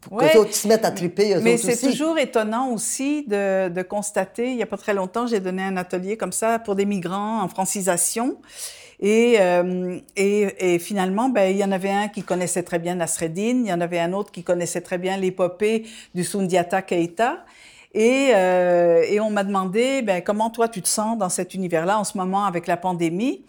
pour 0.00 0.18
que 0.18 0.24
les 0.24 0.36
autres 0.36 0.54
se 0.54 0.66
mettent 0.66 0.84
à 0.84 0.90
triper, 0.90 1.36
Mais 1.42 1.56
c'est 1.56 1.76
toujours 1.76 2.18
étonnant 2.18 2.72
aussi 2.72 3.24
de, 3.26 3.68
de, 3.68 3.82
constater, 3.82 4.50
il 4.50 4.56
n'y 4.56 4.62
a 4.62 4.66
pas 4.66 4.78
très 4.78 4.94
longtemps, 4.94 5.26
j'ai 5.26 5.40
donné 5.40 5.62
un 5.62 5.76
atelier 5.76 6.16
comme 6.16 6.32
ça 6.32 6.58
pour 6.58 6.74
des 6.74 6.86
migrants 6.86 7.42
en 7.42 7.48
francisation. 7.48 8.38
Et, 9.00 9.36
euh, 9.40 9.98
et, 10.14 10.74
et, 10.74 10.78
finalement, 10.78 11.30
ben, 11.30 11.50
il 11.50 11.56
y 11.56 11.64
en 11.64 11.72
avait 11.72 11.90
un 11.90 12.08
qui 12.08 12.22
connaissait 12.22 12.62
très 12.62 12.78
bien 12.78 12.96
Nasreddin, 12.96 13.62
il 13.64 13.66
y 13.66 13.72
en 13.72 13.80
avait 13.80 13.98
un 13.98 14.12
autre 14.12 14.30
qui 14.30 14.42
connaissait 14.42 14.82
très 14.82 14.98
bien 14.98 15.16
l'épopée 15.16 15.86
du 16.14 16.22
Sundiata 16.22 16.82
Keita. 16.82 17.44
Et, 17.94 18.30
euh, 18.34 19.02
et 19.08 19.18
on 19.18 19.30
m'a 19.30 19.42
demandé, 19.42 20.02
ben, 20.02 20.22
comment 20.22 20.50
toi 20.50 20.68
tu 20.68 20.82
te 20.82 20.88
sens 20.88 21.16
dans 21.16 21.30
cet 21.30 21.54
univers-là 21.54 21.98
en 21.98 22.04
ce 22.04 22.18
moment 22.18 22.44
avec 22.44 22.66
la 22.66 22.76
pandémie? 22.76 23.42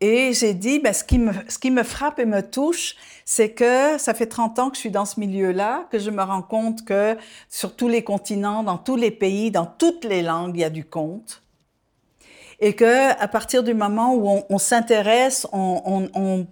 Et 0.00 0.32
j'ai 0.32 0.54
dit, 0.54 0.78
ben, 0.78 0.94
ce, 0.94 1.04
qui 1.04 1.18
me, 1.18 1.32
ce 1.48 1.58
qui 1.58 1.70
me 1.70 1.82
frappe 1.82 2.18
et 2.18 2.24
me 2.24 2.40
touche, 2.40 2.96
c'est 3.26 3.50
que 3.50 3.98
ça 3.98 4.14
fait 4.14 4.26
30 4.26 4.58
ans 4.58 4.70
que 4.70 4.76
je 4.76 4.80
suis 4.80 4.90
dans 4.90 5.04
ce 5.04 5.20
milieu-là, 5.20 5.86
que 5.90 5.98
je 5.98 6.10
me 6.10 6.22
rends 6.22 6.42
compte 6.42 6.84
que 6.84 7.16
sur 7.50 7.76
tous 7.76 7.88
les 7.88 8.02
continents, 8.02 8.62
dans 8.62 8.78
tous 8.78 8.96
les 8.96 9.10
pays, 9.10 9.50
dans 9.50 9.66
toutes 9.66 10.04
les 10.04 10.22
langues, 10.22 10.56
il 10.56 10.60
y 10.60 10.64
a 10.64 10.70
du 10.70 10.84
conte. 10.84 11.42
Et 12.60 12.74
que 12.74 13.10
à 13.20 13.28
partir 13.28 13.62
du 13.62 13.74
moment 13.74 14.14
où 14.14 14.42
on, 14.48 14.58
s'intéresse, 14.58 15.46
on, 15.52 16.50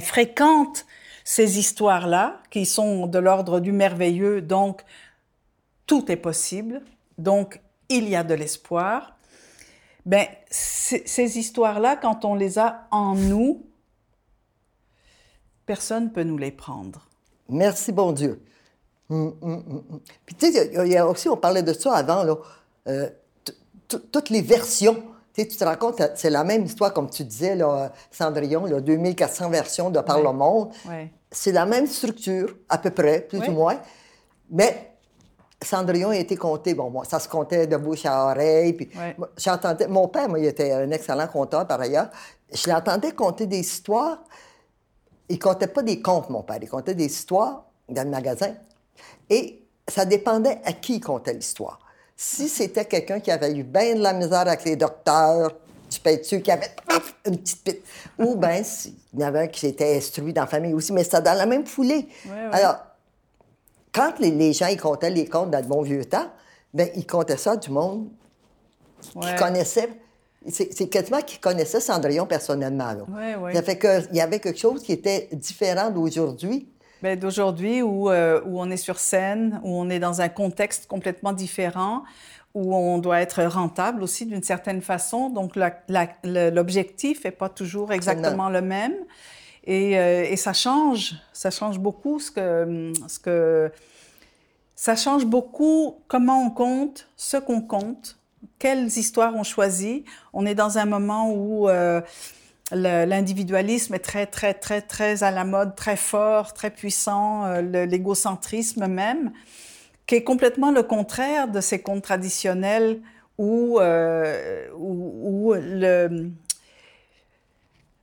fréquente 0.00 0.84
ces 1.24 1.58
histoires-là, 1.58 2.40
qui 2.50 2.66
sont 2.66 3.06
de 3.06 3.18
l'ordre 3.18 3.60
du 3.60 3.72
merveilleux, 3.72 4.42
donc 4.42 4.82
tout 5.86 6.10
est 6.10 6.16
possible, 6.16 6.82
donc 7.18 7.60
il 7.88 8.08
y 8.08 8.16
a 8.16 8.24
de 8.24 8.34
l'espoir 8.34 9.16
ben 10.06 10.24
ces 10.48 11.36
histoires-là, 11.36 11.96
quand 11.96 12.24
on 12.24 12.36
les 12.36 12.58
a 12.58 12.86
en 12.92 13.16
nous, 13.16 13.66
personne 15.66 16.04
ne 16.04 16.08
peut 16.10 16.22
nous 16.22 16.38
les 16.38 16.52
prendre. 16.52 17.08
Merci, 17.48 17.90
bon 17.90 18.12
Dieu. 18.12 18.40
Hum, 19.10 19.36
hum, 19.42 19.64
hum, 19.68 20.00
Puis 20.24 20.36
tu 20.36 20.52
sais, 20.52 21.00
aussi, 21.00 21.28
on 21.28 21.36
parlait 21.36 21.62
de 21.62 21.72
ça 21.72 21.94
avant, 21.94 22.22
là, 22.22 22.36
euh, 22.86 23.10
toutes 23.88 24.30
les 24.30 24.42
versions. 24.42 25.02
Tu 25.34 25.46
te 25.48 25.64
rends 25.64 25.76
compte, 25.76 26.00
c'est 26.14 26.30
la 26.30 26.44
même 26.44 26.64
histoire, 26.64 26.94
comme 26.94 27.10
tu 27.10 27.22
disais, 27.22 27.56
là, 27.56 27.92
Cendrillon, 28.10 28.64
là, 28.64 28.80
2400 28.80 29.50
versions 29.50 29.90
de 29.90 30.00
Par 30.00 30.22
le 30.22 30.32
monde. 30.32 30.72
C'est 31.30 31.52
la 31.52 31.66
même 31.66 31.86
structure, 31.86 32.56
à 32.68 32.78
peu 32.78 32.90
près, 32.90 33.20
plus 33.20 33.46
ou 33.48 33.52
moins. 33.52 33.78
Mais 34.50 34.92
Cendrillon 35.62 36.10
a 36.10 36.16
été 36.16 36.36
compté. 36.36 36.74
Bon, 36.74 36.90
moi, 36.90 37.04
ça 37.04 37.18
se 37.18 37.28
comptait 37.28 37.66
de 37.66 37.76
bouche 37.76 38.06
à 38.06 38.26
oreille. 38.30 38.72
Puis 38.74 38.90
j'entendais. 39.36 39.88
Mon 39.88 40.08
père, 40.08 40.28
moi, 40.28 40.38
il 40.38 40.46
était 40.46 40.72
un 40.72 40.90
excellent 40.90 41.26
conteur 41.26 41.66
par 41.66 41.80
ailleurs. 41.80 42.08
Je 42.52 42.70
l'entendais 42.70 43.12
compter 43.12 43.46
des 43.46 43.60
histoires. 43.60 44.22
Il 45.28 45.38
comptait 45.38 45.66
pas 45.66 45.82
des 45.82 46.00
contes, 46.00 46.30
mon 46.30 46.42
père. 46.42 46.58
Il 46.62 46.68
comptait 46.68 46.94
des 46.94 47.06
histoires 47.06 47.64
dans 47.88 48.04
le 48.04 48.10
magasin. 48.10 48.54
Et 49.28 49.66
ça 49.88 50.04
dépendait 50.04 50.60
à 50.64 50.72
qui 50.72 50.96
il 50.96 51.00
comptait 51.00 51.34
l'histoire. 51.34 51.78
Si 52.16 52.48
c'était 52.48 52.86
quelqu'un 52.86 53.20
qui 53.20 53.30
avait 53.30 53.52
eu 53.52 53.62
bien 53.62 53.94
de 53.94 54.00
la 54.00 54.14
misère 54.14 54.40
avec 54.40 54.64
les 54.64 54.76
docteurs, 54.76 55.52
tu 55.90 56.00
peux 56.00 56.10
être 56.10 56.24
sûr 56.24 56.38
qu'il 56.38 56.48
y 56.48 56.50
avait 56.52 56.70
une 57.26 57.36
petite 57.38 57.62
pite? 57.62 57.82
Ou 58.18 58.36
bien, 58.36 58.62
il 59.14 59.20
y 59.20 59.24
en 59.24 59.28
avait 59.28 59.40
un 59.40 59.46
qui 59.46 59.60
s'était 59.60 59.96
instruit 59.96 60.32
dans 60.32 60.42
la 60.42 60.46
famille 60.46 60.72
aussi, 60.72 60.92
mais 60.92 61.04
c'était 61.04 61.20
dans 61.20 61.36
la 61.36 61.46
même 61.46 61.66
foulée. 61.66 62.08
Alors, 62.52 62.78
quand 63.92 64.18
les, 64.18 64.52
gens 64.52 64.66
ils 64.66 64.80
comptaient 64.80 65.10
les 65.10 65.26
contes 65.26 65.50
dans 65.50 65.60
le 65.60 65.66
bon 65.66 65.82
vieux 65.82 66.04
temps, 66.04 66.30
ben 66.72 66.88
ils 66.96 67.06
comptaient 67.06 67.36
ça 67.36 67.56
du 67.56 67.70
monde 67.70 68.08
qui 69.00 69.34
connaissait. 69.38 69.90
C'est 70.48 70.88
quasiment 70.88 71.20
qui 71.20 71.38
connaissait 71.38 71.80
Cendrillon 71.80 72.26
personnellement. 72.26 72.94
Ça 73.52 73.62
fait 73.62 73.78
qu'il 73.78 74.16
y 74.16 74.20
avait 74.20 74.40
quelque 74.40 74.58
chose 74.58 74.82
qui 74.82 74.92
était 74.92 75.28
différent 75.32 75.90
d'aujourd'hui. 75.90 76.68
Ben, 77.06 77.16
d'aujourd'hui 77.16 77.82
où, 77.82 78.10
euh, 78.10 78.40
où 78.46 78.60
on 78.60 78.68
est 78.68 78.76
sur 78.76 78.98
scène, 78.98 79.60
où 79.62 79.78
on 79.78 79.88
est 79.90 80.00
dans 80.00 80.22
un 80.22 80.28
contexte 80.28 80.88
complètement 80.88 81.32
différent, 81.32 82.02
où 82.52 82.74
on 82.74 82.98
doit 82.98 83.20
être 83.20 83.44
rentable 83.44 84.02
aussi 84.02 84.26
d'une 84.26 84.42
certaine 84.42 84.82
façon. 84.82 85.30
Donc 85.30 85.52
l'objectif 86.24 87.24
n'est 87.24 87.30
pas 87.30 87.48
toujours 87.48 87.92
exactement 87.92 88.48
le 88.48 88.60
même. 88.60 88.96
Et, 89.62 89.96
euh, 89.96 90.24
et, 90.28 90.34
ça 90.34 90.52
change, 90.52 91.14
ça 91.32 91.52
change 91.52 91.78
beaucoup 91.78 92.18
ce 92.18 92.32
que, 92.32 92.92
ce 93.06 93.20
que, 93.20 93.70
ça 94.74 94.96
change 94.96 95.26
beaucoup 95.26 96.00
comment 96.08 96.44
on 96.44 96.50
compte, 96.50 97.08
ce 97.16 97.36
qu'on 97.36 97.60
compte, 97.60 98.18
quelles 98.58 98.86
histoires 98.86 99.36
on 99.36 99.44
choisit. 99.44 100.04
On 100.32 100.44
est 100.44 100.56
dans 100.56 100.78
un 100.78 100.86
moment 100.86 101.30
où 101.30 101.68
euh, 101.68 102.00
l'individualisme 102.72 103.94
est 103.94 104.00
très, 104.00 104.26
très, 104.26 104.54
très, 104.54 104.80
très 104.80 105.22
à 105.22 105.30
la 105.30 105.44
mode, 105.44 105.76
très 105.76 105.96
fort, 105.96 106.52
très 106.52 106.70
puissant, 106.70 107.44
euh, 107.44 107.86
l'égocentrisme 107.86 108.86
même, 108.86 109.32
qui 110.06 110.16
est 110.16 110.24
complètement 110.24 110.72
le 110.72 110.82
contraire 110.82 111.48
de 111.48 111.60
ces 111.60 111.80
contes 111.80 112.02
traditionnels 112.02 113.00
où, 113.38 113.78
euh, 113.78 114.66
où, 114.76 115.48
où 115.48 115.54
le, 115.54 116.30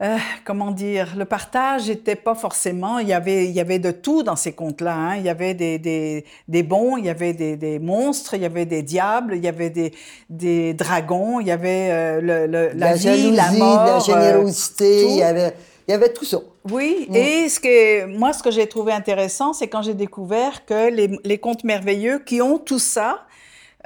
euh, 0.02 0.18
comment 0.44 0.72
dire, 0.72 1.14
le 1.16 1.24
partage 1.24 1.88
n'était 1.88 2.16
pas 2.16 2.34
forcément, 2.34 2.98
il 2.98 3.08
y 3.08 3.14
avait, 3.14 3.46
il 3.46 3.52
y 3.52 3.60
avait 3.60 3.78
de 3.80 3.92
tout 3.92 4.24
dans 4.24 4.36
ces 4.36 4.52
contes-là. 4.52 4.96
Hein. 4.96 5.16
Il 5.18 5.24
y 5.24 5.30
avait 5.30 5.54
des, 5.54 5.78
des, 5.78 6.26
des, 6.48 6.64
bons, 6.64 6.98
il 6.98 7.06
y 7.06 7.10
avait 7.10 7.34
des, 7.34 7.56
des, 7.56 7.78
monstres, 7.78 8.34
il 8.34 8.42
y 8.42 8.46
avait 8.46 8.66
des 8.66 8.82
diables, 8.82 9.36
il 9.36 9.44
y 9.44 9.48
avait 9.48 9.70
des, 9.70 9.94
des 10.30 10.74
dragons, 10.74 11.40
il 11.40 11.48
y 11.48 11.52
avait 11.52 11.90
euh, 11.92 12.22
le, 12.22 12.72
la, 12.76 12.96
vie, 12.96 13.32
la 13.32 13.52
mort. 13.52 13.86
la 13.86 13.96
euh, 13.98 14.00
générosité, 14.00 15.06
il, 15.06 15.18
y 15.18 15.24
avait, 15.24 15.54
il 15.88 15.92
y 15.92 15.94
avait 15.94 16.12
tout 16.12 16.26
ça. 16.26 16.40
Oui, 16.72 17.08
et 17.14 17.48
ce 17.48 17.60
que, 17.60 18.06
moi, 18.08 18.34
ce 18.34 18.42
que 18.42 18.50
j'ai 18.52 18.68
trouvé 18.68 18.94
intéressant, 18.94 19.54
c'est 19.54 19.68
quand 19.68 19.84
j'ai 19.84 19.94
découvert 19.94 20.66
que 20.66 20.90
les, 20.90 21.20
les 21.24 21.38
contes 21.38 21.64
merveilleux 21.64 22.20
qui 22.20 22.42
ont 22.42 22.58
tout 22.58 22.80
ça, 22.80 23.26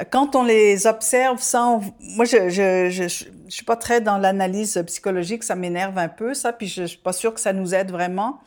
quand 0.06 0.36
on 0.36 0.44
les 0.44 0.86
observe 0.88 1.42
sans... 1.42 1.82
Moi, 2.00 2.26
je 2.26 2.50
je, 2.50 2.90
je, 2.90 3.08
je 3.08 3.26
suis 3.48 3.66
pas 3.66 3.76
très 3.76 4.02
dans 4.02 4.18
l'analyse 4.18 4.82
psychologique, 4.86 5.44
ça 5.44 5.56
m'énerve 5.56 5.98
un 5.98 6.10
peu, 6.10 6.34
ça, 6.34 6.54
puis 6.54 6.68
je, 6.68 6.84
je 6.84 6.88
suis 6.88 6.98
pas 6.98 7.14
sûre 7.14 7.34
que 7.34 7.40
ça 7.40 7.54
nous 7.54 7.74
aide 7.74 7.92
vraiment. 7.92 8.40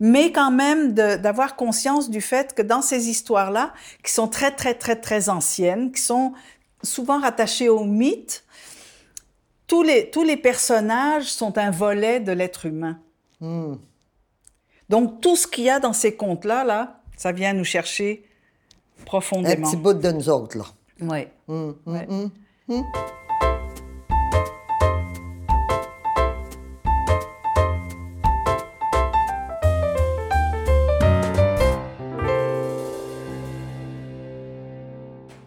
Mais 0.00 0.32
quand 0.32 0.50
même, 0.50 0.92
d'avoir 0.92 1.54
conscience 1.54 2.10
du 2.10 2.20
fait 2.20 2.54
que 2.54 2.62
dans 2.62 2.82
ces 2.82 3.08
histoires-là, 3.08 3.72
qui 4.02 4.12
sont 4.12 4.26
très, 4.26 4.50
très, 4.50 4.74
très, 4.74 4.96
très 4.96 5.28
anciennes, 5.28 5.92
qui 5.92 6.02
sont 6.02 6.32
souvent 6.82 7.20
rattachées 7.20 7.68
au 7.68 7.84
mythe, 7.84 8.44
tous 9.68 9.82
les, 9.82 10.10
tous 10.10 10.24
les 10.24 10.36
personnages 10.36 11.26
sont 11.32 11.56
un 11.56 11.70
volet 11.70 12.20
de 12.20 12.32
l'être 12.32 12.66
humain. 12.66 12.98
Donc, 14.88 15.20
tout 15.20 15.36
ce 15.36 15.46
qu'il 15.46 15.64
y 15.64 15.70
a 15.70 15.78
dans 15.80 15.92
ces 15.92 16.16
contes-là, 16.16 16.64
là, 16.64 17.00
ça 17.16 17.32
vient 17.32 17.52
nous 17.52 17.64
chercher 17.64 18.24
Un 19.00 19.04
profondément. 19.04 19.68
petit 19.68 19.76
bout 19.76 19.94
de 19.94 20.10
nous 20.10 20.28
autres, 20.28 20.58
là. 20.58 20.64
Oui. 21.02 21.26
Ouais. 21.48 22.08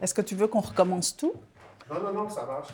Est-ce 0.02 0.14
que 0.14 0.22
tu 0.22 0.36
veux 0.36 0.48
qu'on 0.48 0.60
recommence 0.60 1.16
tout? 1.16 1.34
Non, 1.90 2.02
non, 2.02 2.14
non, 2.14 2.30
ça 2.30 2.46
marche. 2.46 2.70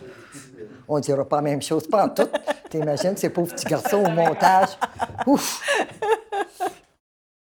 On 0.88 1.00
dira 1.00 1.24
pas 1.24 1.38
la 1.38 1.42
même 1.44 1.62
chose, 1.62 1.88
pas 1.88 2.06
en 2.06 2.10
tout. 2.10 2.28
T'imagines 2.70 3.16
ces 3.16 3.30
pauvres 3.30 3.54
petits 3.54 3.66
garçons 3.66 4.04
au 4.04 4.10
montage? 4.10 4.70
Ouf! 5.28 5.62